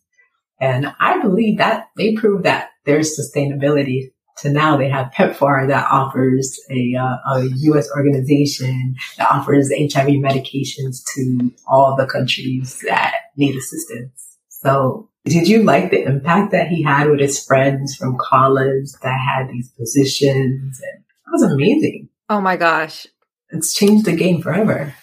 And 0.61 0.95
I 1.01 1.21
believe 1.21 1.59
that 1.59 1.89
they 1.97 2.15
proved 2.15 2.45
that 2.45 2.71
there's 2.85 3.19
sustainability 3.19 4.13
to 4.39 4.51
now 4.51 4.77
they 4.77 4.89
have 4.89 5.13
PEPFAR 5.13 5.67
that 5.69 5.89
offers 5.91 6.61
a, 6.71 6.95
uh, 6.95 7.17
a 7.35 7.49
U.S. 7.53 7.89
organization 7.97 8.95
that 9.19 9.29
offers 9.29 9.71
HIV 9.71 10.09
medications 10.09 11.03
to 11.15 11.53
all 11.67 11.97
the 11.97 12.07
countries 12.07 12.81
that 12.87 13.15
need 13.37 13.57
assistance. 13.57 14.39
So 14.49 15.11
did 15.25 15.49
you 15.49 15.63
like 15.65 15.91
the 15.91 16.03
impact 16.03 16.53
that 16.53 16.69
he 16.69 16.83
had 16.83 17.11
with 17.11 17.21
his 17.21 17.45
friends 17.45 17.97
from 17.97 18.17
college 18.19 18.91
that 19.03 19.19
had 19.19 19.49
these 19.51 19.71
positions? 19.71 20.81
And 20.81 21.05
that 21.05 21.33
was 21.33 21.43
amazing. 21.43 22.09
Oh 22.29 22.41
my 22.41 22.57
gosh. 22.57 23.07
It's 23.51 23.75
changed 23.75 24.07
the 24.07 24.17
game 24.17 24.41
forever. 24.41 24.95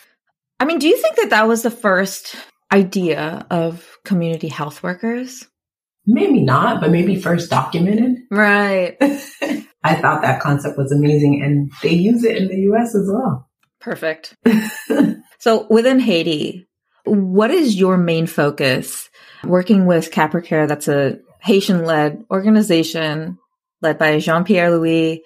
I 0.60 0.66
mean, 0.66 0.80
do 0.80 0.88
you 0.88 0.98
think 0.98 1.18
that 1.18 1.30
that 1.32 1.48
was 1.48 1.62
the 1.62 1.72
first 1.72 2.36
idea 2.72 3.46
of 3.50 3.98
community 4.06 4.48
health 4.48 4.82
workers? 4.82 5.46
Maybe 6.06 6.42
not, 6.42 6.82
but 6.82 6.92
maybe 6.92 7.16
first 7.16 7.50
documented. 7.50 8.18
Right. 8.30 8.98
I 9.84 9.96
thought 9.96 10.22
that 10.22 10.42
concept 10.42 10.78
was 10.78 10.92
amazing 10.92 11.42
and 11.44 11.72
they 11.82 11.94
use 11.94 12.24
it 12.24 12.38
in 12.38 12.48
the 12.48 12.60
US 12.72 12.96
as 12.96 13.10
well. 13.12 13.50
Perfect. 13.80 14.36
so 15.40 15.68
within 15.70 16.00
Haiti, 16.00 16.68
what 17.06 17.52
is 17.52 17.76
your 17.76 17.98
main 17.98 18.28
focus 18.28 19.10
working 19.44 19.86
with 19.86 20.12
CapraCare? 20.12 20.68
That's 20.68 20.88
a 20.88 21.20
Haitian 21.42 21.86
led 21.86 22.24
organization 22.32 23.38
led 23.82 23.98
by 23.98 24.20
Jean 24.20 24.44
Pierre 24.44 24.72
Louis. 24.72 25.24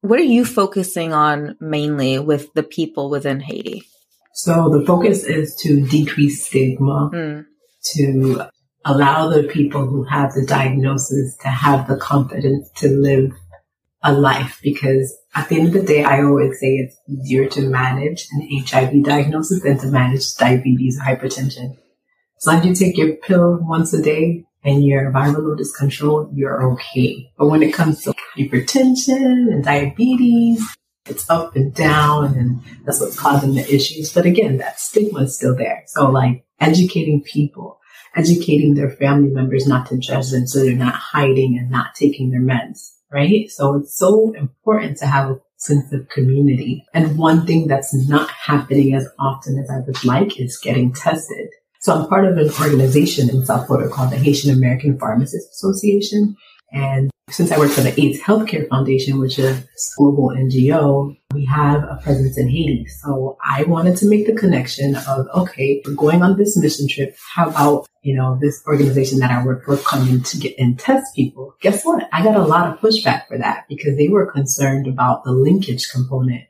What 0.00 0.18
are 0.18 0.24
you 0.24 0.44
focusing 0.44 1.12
on 1.12 1.56
mainly 1.60 2.18
with 2.18 2.52
the 2.54 2.62
people 2.62 3.10
within 3.10 3.40
Haiti? 3.40 3.84
So 4.34 4.70
the 4.70 4.84
focus 4.84 5.24
is 5.24 5.54
to 5.56 5.86
decrease 5.86 6.46
stigma, 6.46 7.10
mm. 7.12 7.44
to 7.94 8.46
allow 8.84 9.28
the 9.28 9.44
people 9.44 9.86
who 9.86 10.04
have 10.04 10.32
the 10.32 10.44
diagnosis 10.44 11.36
to 11.42 11.48
have 11.48 11.86
the 11.86 11.96
confidence 11.96 12.70
to 12.76 12.88
live 12.88 13.30
a 14.02 14.12
life 14.12 14.58
because 14.62 15.16
at 15.34 15.48
the 15.48 15.58
end 15.58 15.68
of 15.68 15.72
the 15.72 15.82
day, 15.82 16.04
I 16.04 16.22
always 16.22 16.60
say 16.60 16.74
it's 16.74 16.96
easier 17.08 17.48
to 17.50 17.62
manage 17.62 18.26
an 18.32 18.48
HIV 18.66 19.02
diagnosis 19.04 19.62
than 19.62 19.78
to 19.78 19.86
manage 19.86 20.34
diabetes 20.34 20.98
or 20.98 21.04
hypertension. 21.04 21.76
As 22.36 22.46
long 22.46 22.58
as 22.58 22.66
you 22.66 22.74
take 22.74 22.98
your 22.98 23.16
pill 23.16 23.58
once 23.62 23.94
a 23.94 24.02
day 24.02 24.44
and 24.64 24.84
your 24.84 25.10
viral 25.10 25.42
load 25.42 25.60
is 25.60 25.74
controlled, 25.74 26.36
you're 26.36 26.72
okay. 26.72 27.30
But 27.38 27.48
when 27.48 27.62
it 27.62 27.72
comes 27.72 28.02
to 28.02 28.14
hypertension 28.36 29.50
and 29.52 29.64
diabetes, 29.64 30.76
it's 31.08 31.28
up 31.30 31.56
and 31.56 31.74
down 31.74 32.36
and 32.36 32.60
that's 32.84 33.00
what's 33.00 33.18
causing 33.18 33.54
the 33.54 33.74
issues. 33.74 34.12
But 34.12 34.26
again, 34.26 34.58
that 34.58 34.80
stigma 34.80 35.20
is 35.20 35.36
still 35.36 35.56
there. 35.56 35.82
So 35.86 36.10
like 36.10 36.44
educating 36.60 37.22
people, 37.22 37.80
educating 38.14 38.74
their 38.74 38.90
family 38.90 39.30
members 39.30 39.66
not 39.66 39.86
to 39.86 39.98
judge 39.98 40.30
them 40.30 40.46
so 40.46 40.60
they're 40.60 40.76
not 40.76 40.94
hiding 40.94 41.56
and 41.58 41.70
not 41.70 41.94
taking 41.94 42.30
their 42.30 42.40
meds, 42.40 42.90
right? 43.12 43.50
So 43.50 43.76
it's 43.76 43.96
so 43.96 44.32
important 44.32 44.98
to 44.98 45.06
have 45.06 45.30
a 45.30 45.40
sense 45.56 45.92
of 45.92 46.08
community. 46.08 46.84
And 46.92 47.16
one 47.16 47.46
thing 47.46 47.68
that's 47.68 47.94
not 48.08 48.30
happening 48.30 48.94
as 48.94 49.08
often 49.18 49.58
as 49.58 49.70
I 49.70 49.80
would 49.80 50.04
like 50.04 50.40
is 50.40 50.58
getting 50.58 50.92
tested. 50.92 51.48
So 51.80 51.94
I'm 51.94 52.08
part 52.08 52.24
of 52.24 52.36
an 52.36 52.50
organization 52.60 53.28
in 53.28 53.44
South 53.44 53.66
Florida 53.66 53.92
called 53.92 54.10
the 54.10 54.16
Haitian 54.16 54.56
American 54.56 54.98
Pharmacists 54.98 55.56
Association. 55.56 56.36
And 56.72 57.10
since 57.30 57.50
I 57.50 57.58
work 57.58 57.70
for 57.70 57.80
the 57.80 57.98
AIDS 58.00 58.20
Healthcare 58.20 58.68
Foundation, 58.68 59.18
which 59.18 59.38
is 59.38 59.58
a 59.58 59.64
global 59.96 60.30
NGO, 60.30 61.16
we 61.32 61.44
have 61.46 61.82
a 61.82 61.98
presence 62.02 62.36
in 62.36 62.48
Haiti. 62.48 62.86
So 62.86 63.38
I 63.44 63.62
wanted 63.64 63.96
to 63.98 64.06
make 64.06 64.26
the 64.26 64.34
connection 64.34 64.96
of, 64.96 65.26
okay, 65.34 65.82
we're 65.84 65.94
going 65.94 66.22
on 66.22 66.36
this 66.36 66.56
mission 66.56 66.88
trip. 66.88 67.16
How 67.34 67.48
about, 67.48 67.86
you 68.02 68.14
know, 68.14 68.38
this 68.40 68.62
organization 68.66 69.18
that 69.20 69.30
I 69.30 69.44
work 69.44 69.64
for 69.64 69.76
coming 69.78 70.22
to 70.22 70.38
get 70.38 70.58
and 70.58 70.78
test 70.78 71.14
people? 71.14 71.54
Guess 71.60 71.84
what? 71.84 72.08
I 72.12 72.22
got 72.22 72.36
a 72.36 72.42
lot 72.42 72.72
of 72.72 72.80
pushback 72.80 73.28
for 73.28 73.38
that 73.38 73.64
because 73.68 73.96
they 73.96 74.08
were 74.08 74.30
concerned 74.30 74.86
about 74.86 75.24
the 75.24 75.32
linkage 75.32 75.90
component, 75.90 76.44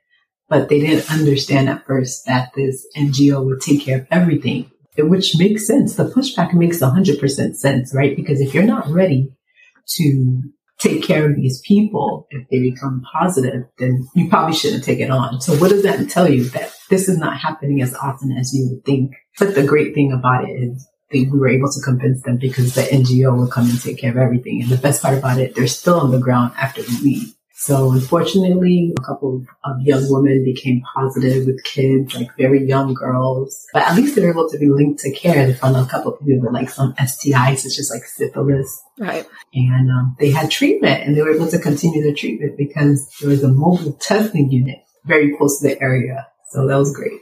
but 0.48 0.68
they 0.68 0.80
didn't 0.80 1.10
understand 1.10 1.68
at 1.68 1.86
first 1.86 2.26
that 2.26 2.52
this 2.54 2.86
NGO 2.96 3.44
would 3.44 3.60
take 3.60 3.82
care 3.82 4.00
of 4.00 4.06
everything, 4.10 4.70
which 4.98 5.36
makes 5.38 5.66
sense. 5.66 5.94
The 5.94 6.04
pushback 6.04 6.54
makes 6.54 6.78
100% 6.78 7.54
sense, 7.54 7.94
right? 7.94 8.16
Because 8.16 8.40
if 8.40 8.52
you're 8.52 8.64
not 8.64 8.88
ready 8.88 9.36
to 9.86 10.42
take 10.78 11.02
care 11.02 11.28
of 11.30 11.36
these 11.36 11.60
people 11.60 12.26
if 12.30 12.46
they 12.50 12.58
become 12.60 13.02
positive, 13.12 13.64
then 13.78 14.06
you 14.14 14.28
probably 14.28 14.54
shouldn't 14.54 14.84
take 14.84 14.98
it 14.98 15.10
on. 15.10 15.40
So 15.40 15.54
what 15.54 15.70
does 15.70 15.84
that 15.84 16.10
tell 16.10 16.28
you? 16.28 16.44
That 16.50 16.72
this 16.90 17.08
is 17.08 17.18
not 17.18 17.38
happening 17.38 17.80
as 17.80 17.94
often 17.94 18.32
as 18.32 18.52
you 18.52 18.68
would 18.68 18.84
think. 18.84 19.12
But 19.38 19.54
the 19.54 19.64
great 19.64 19.94
thing 19.94 20.12
about 20.12 20.48
it 20.48 20.52
is 20.52 20.88
that 21.10 21.28
we 21.30 21.38
were 21.38 21.48
able 21.48 21.70
to 21.70 21.80
convince 21.84 22.22
them 22.22 22.38
because 22.38 22.74
the 22.74 22.82
NGO 22.82 23.36
will 23.36 23.46
come 23.46 23.68
and 23.68 23.80
take 23.80 23.98
care 23.98 24.10
of 24.10 24.16
everything. 24.16 24.62
And 24.62 24.70
the 24.70 24.76
best 24.76 25.02
part 25.02 25.16
about 25.16 25.38
it, 25.38 25.54
they're 25.54 25.66
still 25.66 26.00
on 26.00 26.10
the 26.10 26.18
ground 26.18 26.52
after 26.56 26.82
we 26.82 26.98
leave. 26.98 27.34
So 27.62 27.92
unfortunately, 27.92 28.92
a 28.98 29.02
couple 29.02 29.44
of 29.62 29.80
young 29.82 30.02
women 30.10 30.42
became 30.44 30.82
positive 30.96 31.46
with 31.46 31.62
kids, 31.62 32.12
like 32.12 32.36
very 32.36 32.66
young 32.66 32.92
girls. 32.92 33.68
But 33.72 33.84
at 33.84 33.94
least 33.94 34.16
they 34.16 34.22
were 34.22 34.32
able 34.32 34.50
to 34.50 34.58
be 34.58 34.68
linked 34.68 34.98
to 35.02 35.12
care. 35.12 35.46
They 35.46 35.54
found 35.54 35.76
a 35.76 35.86
couple 35.86 36.12
of 36.12 36.18
people 36.18 36.40
with 36.40 36.52
like 36.52 36.70
some 36.70 36.92
STIs, 36.94 37.58
such 37.58 37.78
as 37.78 37.88
like 37.94 38.02
syphilis. 38.02 38.82
Right. 38.98 39.28
And 39.54 39.88
um, 39.92 40.16
they 40.18 40.32
had 40.32 40.50
treatment 40.50 41.04
and 41.04 41.16
they 41.16 41.22
were 41.22 41.32
able 41.32 41.46
to 41.46 41.58
continue 41.60 42.02
the 42.02 42.12
treatment 42.12 42.58
because 42.58 43.08
there 43.20 43.30
was 43.30 43.44
a 43.44 43.48
mobile 43.48 43.92
testing 43.92 44.50
unit 44.50 44.78
very 45.04 45.36
close 45.36 45.60
to 45.60 45.68
the 45.68 45.80
area. 45.80 46.26
So 46.50 46.66
that 46.66 46.76
was 46.76 46.92
great. 46.92 47.20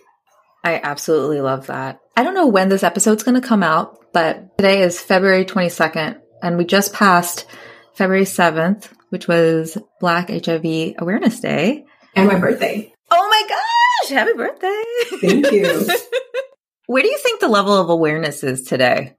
I 0.65 0.81
absolutely 0.83 1.43
love 1.43 1.67
that. 1.67 2.01
I 2.17 2.23
don't 2.23 2.35
know 2.35 2.47
when 2.47 2.71
this 2.71 2.83
episode's 2.83 3.25
going 3.25 3.39
to 3.39 3.47
come 3.47 3.63
out, 3.63 4.11
but 4.15 4.57
today 4.57 4.81
is 4.81 4.99
February 4.99 5.45
22nd 5.45 6.19
and 6.43 6.57
we 6.57 6.65
just 6.65 6.95
passed 6.95 7.45
February 7.93 8.25
7th, 8.25 8.89
which 9.11 9.29
was 9.29 9.77
Black 10.01 10.31
HIV 10.31 10.95
Awareness 10.99 11.41
Day. 11.41 11.85
And 12.17 12.27
my 12.27 12.39
birthday. 12.39 12.93
Oh 13.11 13.29
my 13.29 13.43
gosh! 13.49 14.17
Happy 14.17 14.33
birthday! 14.37 14.83
Thank 15.21 15.53
you. 15.53 15.87
Where 16.87 17.03
do 17.03 17.09
you 17.09 17.19
think 17.19 17.41
the 17.41 17.49
level 17.49 17.75
of 17.75 17.89
awareness 17.89 18.43
is 18.43 18.63
today? 18.63 19.17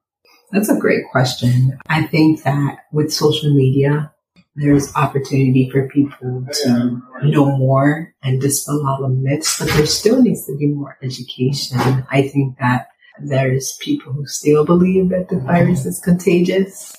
That's 0.51 0.69
a 0.69 0.77
great 0.77 1.03
question. 1.11 1.77
I 1.87 2.03
think 2.03 2.43
that 2.43 2.79
with 2.91 3.13
social 3.13 3.53
media, 3.53 4.11
there's 4.55 4.93
opportunity 4.95 5.69
for 5.69 5.87
people 5.87 6.45
to 6.51 7.01
know 7.23 7.57
more 7.57 8.13
and 8.21 8.41
dispel 8.41 8.85
all 8.85 9.01
the 9.01 9.09
myths, 9.09 9.59
but 9.59 9.69
there 9.69 9.85
still 9.85 10.21
needs 10.21 10.45
to 10.47 10.57
be 10.57 10.67
more 10.67 10.97
education. 11.01 12.05
I 12.11 12.27
think 12.27 12.57
that 12.59 12.87
there's 13.23 13.77
people 13.79 14.11
who 14.11 14.25
still 14.25 14.65
believe 14.65 15.09
that 15.09 15.29
the 15.29 15.39
virus 15.39 15.85
is 15.85 15.99
contagious. 15.99 16.93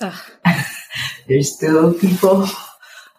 there's 1.27 1.55
still 1.55 1.93
people 1.93 2.47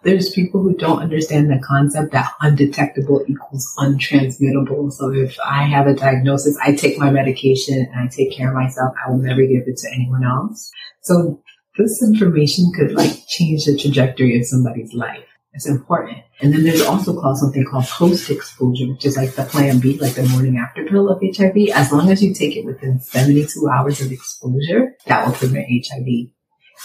there's 0.04 0.30
people 0.30 0.62
who 0.62 0.74
don't 0.74 1.00
understand 1.02 1.50
the 1.50 1.58
concept 1.66 2.12
that 2.12 2.32
undetectable 2.40 3.24
equals 3.26 3.74
untransmittable. 3.78 4.92
So 4.92 5.12
if 5.12 5.36
I 5.44 5.64
have 5.64 5.86
a 5.86 5.94
diagnosis, 5.94 6.56
I 6.62 6.74
take 6.74 6.98
my 6.98 7.10
medication 7.10 7.88
and 7.92 8.04
I 8.04 8.08
take 8.08 8.32
care 8.32 8.48
of 8.48 8.54
myself. 8.54 8.94
I 9.04 9.10
will 9.10 9.18
never 9.18 9.40
give 9.42 9.62
it 9.66 9.78
to 9.78 9.90
anyone 9.92 10.24
else. 10.24 10.70
So 11.02 11.42
this 11.76 12.02
information 12.02 12.70
could 12.76 12.92
like 12.92 13.26
change 13.26 13.64
the 13.64 13.76
trajectory 13.76 14.38
of 14.38 14.46
somebody's 14.46 14.94
life. 14.94 15.24
It's 15.54 15.68
important. 15.68 16.18
And 16.40 16.52
then 16.52 16.64
there's 16.64 16.82
also 16.82 17.18
called 17.18 17.38
something 17.38 17.64
called 17.64 17.84
post 17.84 18.28
exposure, 18.28 18.88
which 18.88 19.06
is 19.06 19.16
like 19.16 19.34
the 19.34 19.44
plan 19.44 19.78
B, 19.78 19.96
like 19.98 20.14
the 20.14 20.24
morning 20.24 20.58
after 20.58 20.84
pill 20.84 21.08
of 21.08 21.22
HIV. 21.22 21.70
As 21.72 21.92
long 21.92 22.10
as 22.10 22.22
you 22.22 22.34
take 22.34 22.56
it 22.56 22.64
within 22.64 22.98
72 22.98 23.68
hours 23.68 24.00
of 24.00 24.10
exposure, 24.10 24.96
that 25.06 25.26
will 25.26 25.34
prevent 25.34 25.66
HIV. 25.68 26.32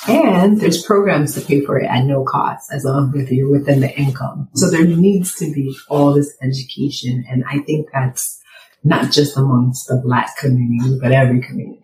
And 0.08 0.62
there's 0.62 0.84
programs 0.84 1.36
to 1.36 1.41
pay 1.41 1.62
for 1.62 1.78
it 1.78 1.86
at 1.86 2.06
no 2.06 2.23
cost 2.23 2.71
as 2.71 2.86
long 2.86 3.13
as 3.17 3.30
you're 3.32 3.49
within 3.49 3.82
the 3.82 3.93
income. 3.97 4.49
So 4.56 4.69
there 4.69 4.86
needs 4.86 5.36
to 5.36 5.52
be 5.52 5.75
all 5.89 6.13
this 6.13 6.36
education. 6.41 7.25
And 7.30 7.43
I 7.49 7.60
think 7.60 7.89
that's 7.91 8.41
not 8.84 9.12
just 9.12 9.38
amongst 9.38 9.88
the 9.88 10.02
black 10.04 10.38
community, 10.38 10.97
but 11.02 11.12
every 11.12 11.41
community. 11.41 11.84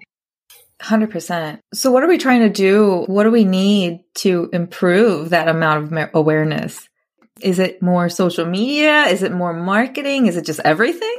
100%. 0.82 1.60
So 1.74 1.92
what 1.92 2.04
are 2.04 2.08
we 2.08 2.18
trying 2.18 2.42
to 2.42 2.50
do? 2.50 3.04
What 3.08 3.24
do 3.24 3.32
we 3.32 3.44
need 3.44 4.02
to 4.16 4.50
improve 4.54 5.32
that 5.32 5.48
amount 5.48 5.92
of 5.92 6.10
awareness? 6.14 6.88
Is 7.42 7.60
it 7.60 7.82
more 7.82 8.08
social 8.08 8.46
media? 8.46 9.04
Is 9.08 9.24
it 9.24 9.32
more 9.32 9.54
marketing? 9.54 10.28
Is 10.28 10.38
it 10.38 10.46
just 10.46 10.62
everything? 10.62 11.18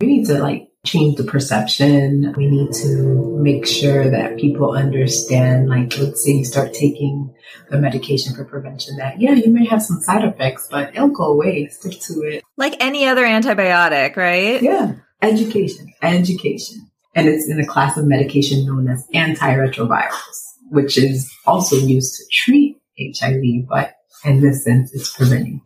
We 0.00 0.06
need 0.08 0.26
to 0.26 0.38
like 0.38 0.68
change 0.86 1.16
the 1.16 1.24
perception. 1.24 2.32
We 2.36 2.46
need 2.46 2.72
to 2.74 3.38
make 3.42 3.66
sure 3.66 4.10
that 4.10 4.38
people 4.38 4.72
understand, 4.72 5.68
like, 5.68 5.98
let's 5.98 6.24
say 6.24 6.32
you 6.32 6.44
start 6.44 6.72
taking 6.72 7.34
the 7.70 7.78
medication 7.78 8.34
for 8.34 8.44
prevention 8.44 8.96
that, 8.96 9.20
yeah, 9.20 9.32
you 9.32 9.50
may 9.50 9.66
have 9.66 9.82
some 9.82 10.00
side 10.00 10.24
effects, 10.24 10.68
but 10.70 10.94
it'll 10.94 11.08
go 11.08 11.24
away. 11.24 11.66
Stick 11.68 12.00
to 12.00 12.20
it. 12.22 12.44
Like 12.56 12.76
any 12.80 13.06
other 13.06 13.24
antibiotic, 13.24 14.16
right? 14.16 14.62
Yeah. 14.62 14.94
Education, 15.20 15.92
education. 16.02 16.90
And 17.14 17.28
it's 17.28 17.48
in 17.48 17.58
a 17.58 17.66
class 17.66 17.96
of 17.96 18.06
medication 18.06 18.66
known 18.66 18.88
as 18.88 19.06
antiretrovirals, 19.14 20.44
which 20.70 20.98
is 20.98 21.30
also 21.46 21.76
used 21.76 22.14
to 22.16 22.24
treat 22.30 22.78
HIV, 22.98 23.68
but 23.68 23.94
in 24.24 24.40
this 24.40 24.64
sense, 24.64 24.94
it's 24.94 25.14
preventing. 25.14 25.62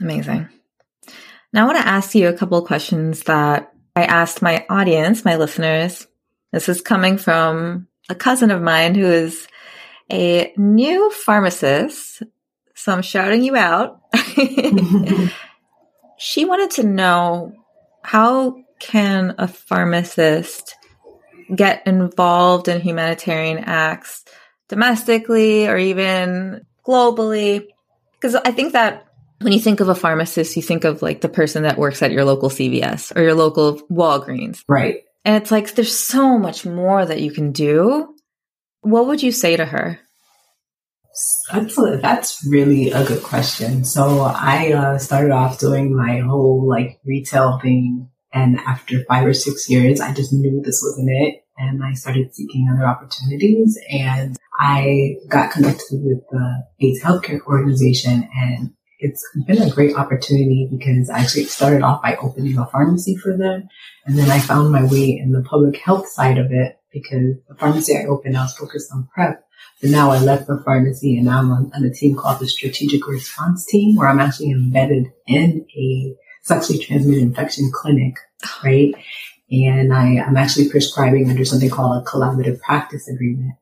Amazing. 0.00 0.48
Now 1.52 1.64
I 1.64 1.66
want 1.66 1.78
to 1.78 1.88
ask 1.88 2.14
you 2.14 2.28
a 2.28 2.32
couple 2.32 2.58
of 2.58 2.64
questions 2.64 3.24
that 3.24 3.69
I 4.00 4.04
asked 4.04 4.40
my 4.40 4.64
audience, 4.70 5.26
my 5.26 5.36
listeners. 5.36 6.06
This 6.52 6.70
is 6.70 6.80
coming 6.80 7.18
from 7.18 7.86
a 8.08 8.14
cousin 8.14 8.50
of 8.50 8.62
mine 8.62 8.94
who 8.94 9.04
is 9.04 9.46
a 10.10 10.54
new 10.56 11.10
pharmacist 11.10 12.22
So 12.74 12.92
I'm 12.92 13.02
shouting 13.02 13.44
you 13.44 13.56
out. 13.56 14.00
she 16.16 16.46
wanted 16.46 16.70
to 16.72 16.82
know 16.82 17.52
how 18.02 18.56
can 18.78 19.34
a 19.36 19.46
pharmacist 19.46 20.74
get 21.54 21.86
involved 21.86 22.68
in 22.68 22.80
humanitarian 22.80 23.58
acts 23.58 24.24
domestically 24.68 25.68
or 25.68 25.76
even 25.76 26.64
globally? 26.86 27.66
Because 28.14 28.34
I 28.34 28.50
think 28.50 28.72
that 28.72 29.09
when 29.40 29.52
you 29.52 29.60
think 29.60 29.80
of 29.80 29.88
a 29.88 29.94
pharmacist, 29.94 30.56
you 30.56 30.62
think 30.62 30.84
of 30.84 31.02
like 31.02 31.22
the 31.22 31.28
person 31.28 31.62
that 31.62 31.78
works 31.78 32.02
at 32.02 32.12
your 32.12 32.24
local 32.24 32.50
CVS 32.50 33.16
or 33.16 33.22
your 33.22 33.34
local 33.34 33.80
Walgreens. 33.90 34.62
Right. 34.68 35.04
And 35.24 35.36
it's 35.36 35.50
like 35.50 35.74
there's 35.74 35.96
so 35.96 36.38
much 36.38 36.66
more 36.66 37.04
that 37.04 37.20
you 37.20 37.30
can 37.30 37.52
do. 37.52 38.14
What 38.82 39.06
would 39.06 39.22
you 39.22 39.32
say 39.32 39.56
to 39.56 39.64
her? 39.64 39.98
That's 41.52 41.76
that's 42.00 42.46
really 42.48 42.90
a 42.90 43.04
good 43.04 43.22
question. 43.22 43.84
So 43.84 44.20
I 44.20 44.72
uh, 44.72 44.98
started 44.98 45.32
off 45.32 45.58
doing 45.58 45.94
my 45.94 46.20
whole 46.20 46.66
like 46.66 47.00
retail 47.04 47.58
thing, 47.58 48.08
and 48.32 48.58
after 48.60 49.04
five 49.04 49.26
or 49.26 49.34
six 49.34 49.68
years, 49.68 50.00
I 50.00 50.14
just 50.14 50.32
knew 50.32 50.62
this 50.62 50.80
wasn't 50.82 51.10
it, 51.10 51.44
and 51.58 51.82
I 51.82 51.92
started 51.94 52.34
seeking 52.34 52.70
other 52.72 52.86
opportunities. 52.86 53.78
And 53.90 54.36
I 54.58 55.16
got 55.28 55.50
connected 55.50 56.00
with 56.02 56.22
the 56.30 56.64
AIDS 56.80 57.02
Healthcare 57.02 57.40
Organization, 57.42 58.28
and 58.34 58.70
it's 59.00 59.26
been 59.46 59.62
a 59.62 59.70
great 59.70 59.96
opportunity 59.96 60.68
because 60.70 61.08
I 61.08 61.20
actually 61.20 61.44
started 61.44 61.82
off 61.82 62.02
by 62.02 62.16
opening 62.16 62.58
a 62.58 62.66
pharmacy 62.66 63.16
for 63.16 63.36
them. 63.36 63.68
And 64.04 64.18
then 64.18 64.30
I 64.30 64.38
found 64.38 64.70
my 64.70 64.84
way 64.84 65.18
in 65.18 65.32
the 65.32 65.42
public 65.42 65.78
health 65.78 66.06
side 66.08 66.38
of 66.38 66.52
it 66.52 66.78
because 66.92 67.36
the 67.48 67.54
pharmacy 67.58 67.96
I 67.96 68.04
opened, 68.04 68.36
I 68.36 68.42
was 68.42 68.56
focused 68.56 68.92
on 68.92 69.08
PrEP. 69.14 69.42
But 69.80 69.90
now 69.90 70.10
I 70.10 70.18
left 70.18 70.46
the 70.46 70.62
pharmacy 70.64 71.16
and 71.16 71.26
now 71.26 71.38
I'm 71.38 71.50
on, 71.50 71.72
on 71.74 71.84
a 71.84 71.92
team 71.92 72.14
called 72.14 72.40
the 72.40 72.48
Strategic 72.48 73.06
Response 73.06 73.64
Team 73.64 73.96
where 73.96 74.08
I'm 74.08 74.20
actually 74.20 74.50
embedded 74.50 75.06
in 75.26 75.66
a 75.76 76.14
sexually 76.42 76.84
transmitted 76.84 77.22
infection 77.22 77.70
clinic, 77.72 78.16
right? 78.64 78.94
And 79.50 79.94
I, 79.94 80.18
I'm 80.18 80.36
actually 80.36 80.68
prescribing 80.68 81.30
under 81.30 81.44
something 81.44 81.70
called 81.70 82.02
a 82.02 82.04
collaborative 82.04 82.60
practice 82.60 83.08
agreement. 83.08 83.54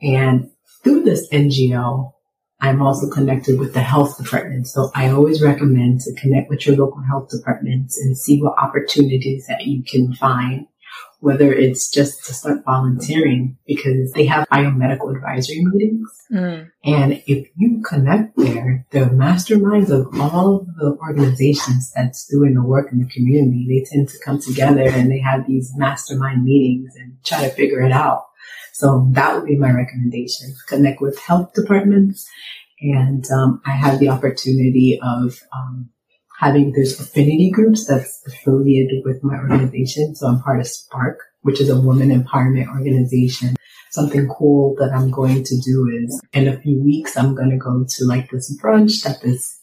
And 0.00 0.50
through 0.84 1.02
this 1.02 1.28
NGO, 1.30 2.12
I'm 2.60 2.82
also 2.82 3.08
connected 3.08 3.58
with 3.58 3.72
the 3.72 3.82
health 3.82 4.18
department. 4.18 4.66
So 4.66 4.90
I 4.94 5.10
always 5.10 5.42
recommend 5.42 6.00
to 6.00 6.14
connect 6.14 6.50
with 6.50 6.66
your 6.66 6.76
local 6.76 7.02
health 7.02 7.30
departments 7.30 7.98
and 8.00 8.18
see 8.18 8.42
what 8.42 8.58
opportunities 8.58 9.46
that 9.46 9.66
you 9.66 9.84
can 9.84 10.12
find, 10.14 10.66
whether 11.20 11.52
it's 11.52 11.88
just 11.88 12.24
to 12.26 12.34
start 12.34 12.64
volunteering 12.64 13.58
because 13.64 14.10
they 14.12 14.26
have 14.26 14.48
biomedical 14.48 15.14
advisory 15.14 15.64
meetings. 15.64 16.10
Mm. 16.32 16.70
And 16.84 17.22
if 17.26 17.48
you 17.56 17.80
connect 17.86 18.36
there, 18.36 18.84
the 18.90 19.00
masterminds 19.00 19.90
of 19.90 20.08
all 20.20 20.56
of 20.56 20.66
the 20.76 20.96
organizations 21.00 21.92
that's 21.94 22.26
doing 22.26 22.54
the 22.54 22.62
work 22.62 22.90
in 22.90 22.98
the 22.98 23.08
community, 23.08 23.66
they 23.68 23.88
tend 23.88 24.08
to 24.08 24.18
come 24.18 24.40
together 24.40 24.82
and 24.82 25.10
they 25.10 25.20
have 25.20 25.46
these 25.46 25.72
mastermind 25.76 26.44
meetings 26.44 26.96
and 26.96 27.16
try 27.24 27.42
to 27.42 27.54
figure 27.54 27.82
it 27.82 27.92
out. 27.92 28.27
So 28.78 29.08
that 29.10 29.34
would 29.34 29.44
be 29.44 29.56
my 29.56 29.72
recommendation. 29.72 30.54
Connect 30.68 31.00
with 31.00 31.18
health 31.18 31.52
departments. 31.52 32.28
And 32.80 33.28
um, 33.28 33.60
I 33.66 33.72
have 33.72 33.98
the 33.98 34.08
opportunity 34.08 35.00
of 35.02 35.36
um, 35.52 35.90
having 36.38 36.70
those 36.70 37.00
affinity 37.00 37.50
groups 37.50 37.88
that's 37.88 38.22
affiliated 38.28 39.02
with 39.04 39.24
my 39.24 39.34
organization. 39.34 40.14
So 40.14 40.28
I'm 40.28 40.40
part 40.40 40.60
of 40.60 40.68
Spark, 40.68 41.18
which 41.40 41.60
is 41.60 41.68
a 41.68 41.80
woman 41.80 42.10
empowerment 42.10 42.68
organization. 42.68 43.56
Something 43.90 44.28
cool 44.28 44.76
that 44.78 44.92
I'm 44.94 45.10
going 45.10 45.42
to 45.42 45.60
do 45.60 45.90
is 46.00 46.22
in 46.32 46.46
a 46.46 46.60
few 46.60 46.80
weeks, 46.80 47.16
I'm 47.16 47.34
going 47.34 47.50
to 47.50 47.56
go 47.56 47.84
to 47.84 48.04
like 48.04 48.30
this 48.30 48.56
brunch 48.62 49.02
that 49.02 49.20
this 49.22 49.58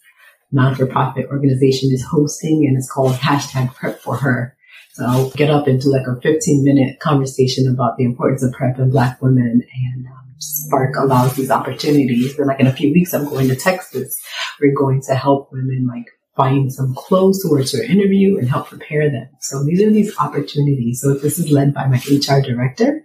non-for-profit 0.52 1.28
organization 1.28 1.90
is 1.94 2.04
hosting 2.04 2.66
and 2.68 2.76
it's 2.76 2.92
called 2.92 3.14
hashtag 3.14 3.74
prep 3.76 4.02
for 4.02 4.18
her. 4.18 4.58
So 4.96 5.06
I'll 5.06 5.30
get 5.32 5.50
up 5.50 5.68
and 5.68 5.82
do 5.82 5.92
like 5.92 6.08
a 6.08 6.22
15 6.22 6.64
minute 6.64 7.02
conversation 7.02 7.68
about 7.68 7.98
the 7.98 8.06
importance 8.06 8.44
of 8.44 8.54
PrEP 8.54 8.80
in 8.80 8.92
Black 8.92 9.22
women 9.22 9.62
and 9.62 10.08
um, 10.08 10.36
Spark 10.38 10.96
allows 10.96 11.36
these 11.36 11.52
opportunities. 11.52 12.40
And 12.40 12.48
like 12.48 12.62
in 12.62 12.68
a 12.68 12.72
few 12.72 12.94
weeks, 12.94 13.14
I'm 13.14 13.26
going 13.26 13.50
to 13.50 13.58
Texas. 13.58 14.18
We're 14.62 14.74
going 14.74 15.02
to 15.10 15.16
help 15.16 15.50
women 15.52 15.86
like 15.86 16.06
find 16.38 16.72
some 16.72 16.96
clothes 16.96 17.44
towards 17.44 17.74
their 17.74 17.84
interview 17.84 18.38
and 18.38 18.50
help 18.50 18.70
prepare 18.70 19.12
them. 19.12 19.28
So 19.42 19.66
these 19.66 19.82
are 19.82 19.92
these 19.92 20.18
opportunities. 20.18 21.02
So 21.02 21.14
this 21.14 21.40
is 21.40 21.52
led 21.52 21.74
by 21.74 21.88
my 21.88 21.98
HR 21.98 22.40
director 22.40 23.02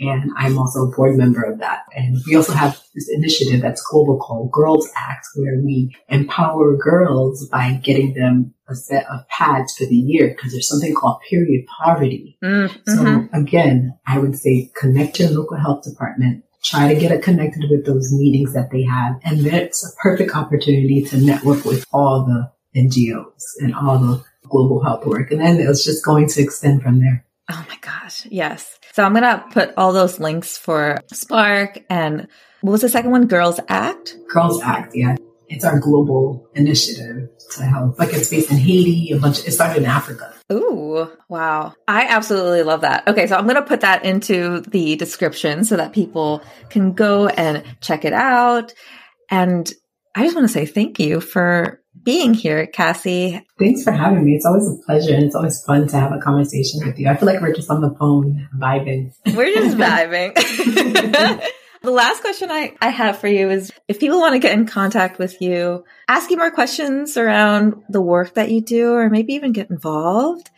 and 0.00 0.30
I'm 0.36 0.58
also 0.58 0.84
a 0.84 0.96
board 0.96 1.16
member 1.16 1.42
of 1.42 1.58
that. 1.58 1.84
And 1.94 2.18
we 2.26 2.36
also 2.36 2.52
have 2.52 2.80
this 2.94 3.08
initiative 3.08 3.60
that's 3.60 3.82
global 3.82 4.18
called 4.18 4.50
Girls 4.52 4.88
Act, 4.96 5.26
where 5.36 5.60
we 5.62 5.94
empower 6.08 6.76
girls 6.76 7.46
by 7.48 7.74
getting 7.82 8.14
them 8.14 8.54
a 8.68 8.74
set 8.74 9.06
of 9.10 9.28
pads 9.28 9.76
for 9.76 9.84
the 9.84 9.96
year 9.96 10.28
because 10.28 10.52
there's 10.52 10.68
something 10.68 10.94
called 10.94 11.20
period 11.28 11.66
poverty. 11.82 12.38
Mm-hmm. 12.42 12.90
So 12.90 13.28
again, 13.32 13.98
I 14.06 14.18
would 14.18 14.36
say 14.36 14.70
connect 14.76 15.20
your 15.20 15.30
local 15.30 15.58
health 15.58 15.84
department. 15.84 16.44
Try 16.62 16.92
to 16.92 17.00
get 17.00 17.12
it 17.12 17.22
connected 17.22 17.64
with 17.70 17.86
those 17.86 18.12
meetings 18.12 18.52
that 18.52 18.70
they 18.70 18.82
have. 18.82 19.18
And 19.24 19.40
that's 19.40 19.84
a 19.84 19.96
perfect 20.02 20.36
opportunity 20.36 21.02
to 21.02 21.18
network 21.18 21.64
with 21.64 21.84
all 21.92 22.24
the 22.24 22.52
NGOs 22.78 23.42
and 23.60 23.74
all 23.74 23.98
the 23.98 24.22
global 24.48 24.82
health 24.84 25.06
work. 25.06 25.30
And 25.30 25.40
then 25.40 25.58
it's 25.58 25.84
just 25.84 26.04
going 26.04 26.28
to 26.28 26.42
extend 26.42 26.82
from 26.82 27.00
there. 27.00 27.24
Oh 27.50 27.66
my 27.68 27.76
gosh. 27.80 28.26
Yes. 28.30 28.78
So 28.92 29.02
I'm 29.02 29.12
going 29.12 29.24
to 29.24 29.44
put 29.50 29.74
all 29.76 29.92
those 29.92 30.20
links 30.20 30.56
for 30.56 30.98
Spark 31.12 31.80
and 31.90 32.28
what 32.60 32.72
was 32.72 32.82
the 32.82 32.88
second 32.88 33.10
one? 33.10 33.26
Girls 33.26 33.58
Act? 33.68 34.16
Girls 34.28 34.62
Act, 34.62 34.94
yeah. 34.94 35.16
It's 35.48 35.64
our 35.64 35.80
global 35.80 36.48
initiative 36.54 37.28
to 37.56 37.64
help. 37.64 37.98
Like 37.98 38.12
it's 38.12 38.30
based 38.30 38.52
in 38.52 38.58
Haiti, 38.58 39.10
a 39.12 39.18
bunch. 39.18 39.40
Of, 39.40 39.48
it 39.48 39.50
started 39.50 39.78
in 39.78 39.86
Africa. 39.86 40.32
Ooh, 40.52 41.10
wow! 41.28 41.74
I 41.88 42.06
absolutely 42.06 42.62
love 42.62 42.82
that. 42.82 43.08
Okay, 43.08 43.26
so 43.26 43.36
I'm 43.36 43.44
going 43.44 43.56
to 43.56 43.62
put 43.62 43.80
that 43.80 44.04
into 44.04 44.60
the 44.60 44.94
description 44.94 45.64
so 45.64 45.76
that 45.76 45.92
people 45.92 46.44
can 46.68 46.92
go 46.92 47.26
and 47.26 47.64
check 47.80 48.04
it 48.04 48.12
out. 48.12 48.72
And 49.28 49.72
I 50.14 50.22
just 50.22 50.36
want 50.36 50.46
to 50.46 50.52
say 50.52 50.66
thank 50.66 51.00
you 51.00 51.20
for 51.20 51.79
being 52.02 52.34
here, 52.34 52.66
Cassie. 52.66 53.44
Thanks 53.58 53.82
for 53.82 53.92
having 53.92 54.24
me. 54.24 54.34
It's 54.34 54.46
always 54.46 54.68
a 54.68 54.76
pleasure 54.84 55.14
and 55.14 55.24
it's 55.24 55.34
always 55.34 55.62
fun 55.64 55.86
to 55.88 55.96
have 55.96 56.12
a 56.12 56.18
conversation 56.18 56.80
with 56.84 56.98
you. 56.98 57.08
I 57.08 57.16
feel 57.16 57.26
like 57.26 57.40
we're 57.40 57.54
just 57.54 57.70
on 57.70 57.80
the 57.80 57.94
phone 57.94 58.48
vibing. 58.56 59.12
We're 59.34 59.54
just 59.54 59.76
vibing. 59.78 60.34
the 61.82 61.90
last 61.90 62.20
question 62.20 62.50
I, 62.50 62.74
I 62.80 62.88
have 62.88 63.18
for 63.18 63.28
you 63.28 63.50
is 63.50 63.72
if 63.88 64.00
people 64.00 64.20
want 64.20 64.34
to 64.34 64.38
get 64.38 64.56
in 64.56 64.66
contact 64.66 65.18
with 65.18 65.40
you, 65.40 65.84
ask 66.08 66.30
you 66.30 66.36
more 66.36 66.50
questions 66.50 67.16
around 67.16 67.82
the 67.88 68.00
work 68.00 68.34
that 68.34 68.50
you 68.50 68.60
do, 68.60 68.92
or 68.92 69.10
maybe 69.10 69.34
even 69.34 69.52
get 69.52 69.70
involved, 69.70 70.50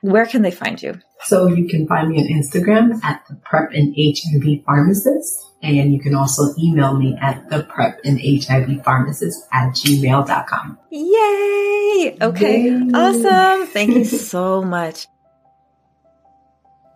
where 0.00 0.26
can 0.26 0.42
they 0.42 0.50
find 0.50 0.82
you? 0.82 1.00
So 1.24 1.46
you 1.46 1.68
can 1.68 1.86
find 1.86 2.08
me 2.08 2.18
on 2.18 2.26
Instagram 2.26 3.02
at 3.04 3.24
the 3.28 3.36
PrEP 3.36 3.72
and 3.72 3.94
HIV 3.96 4.64
Pharmacist. 4.64 5.49
And 5.62 5.92
you 5.92 6.00
can 6.00 6.14
also 6.14 6.54
email 6.58 6.96
me 6.96 7.18
at 7.20 7.50
the 7.50 7.64
PrEP 7.64 8.00
and 8.04 8.18
HIV 8.18 8.82
Pharmacist 8.82 9.46
at 9.52 9.72
gmail.com. 9.72 10.78
Yay! 10.90 12.16
Okay, 12.22 12.62
Yay. 12.64 12.90
awesome. 12.94 13.66
Thank 13.66 13.90
you 13.94 14.04
so 14.04 14.62
much. 14.62 15.06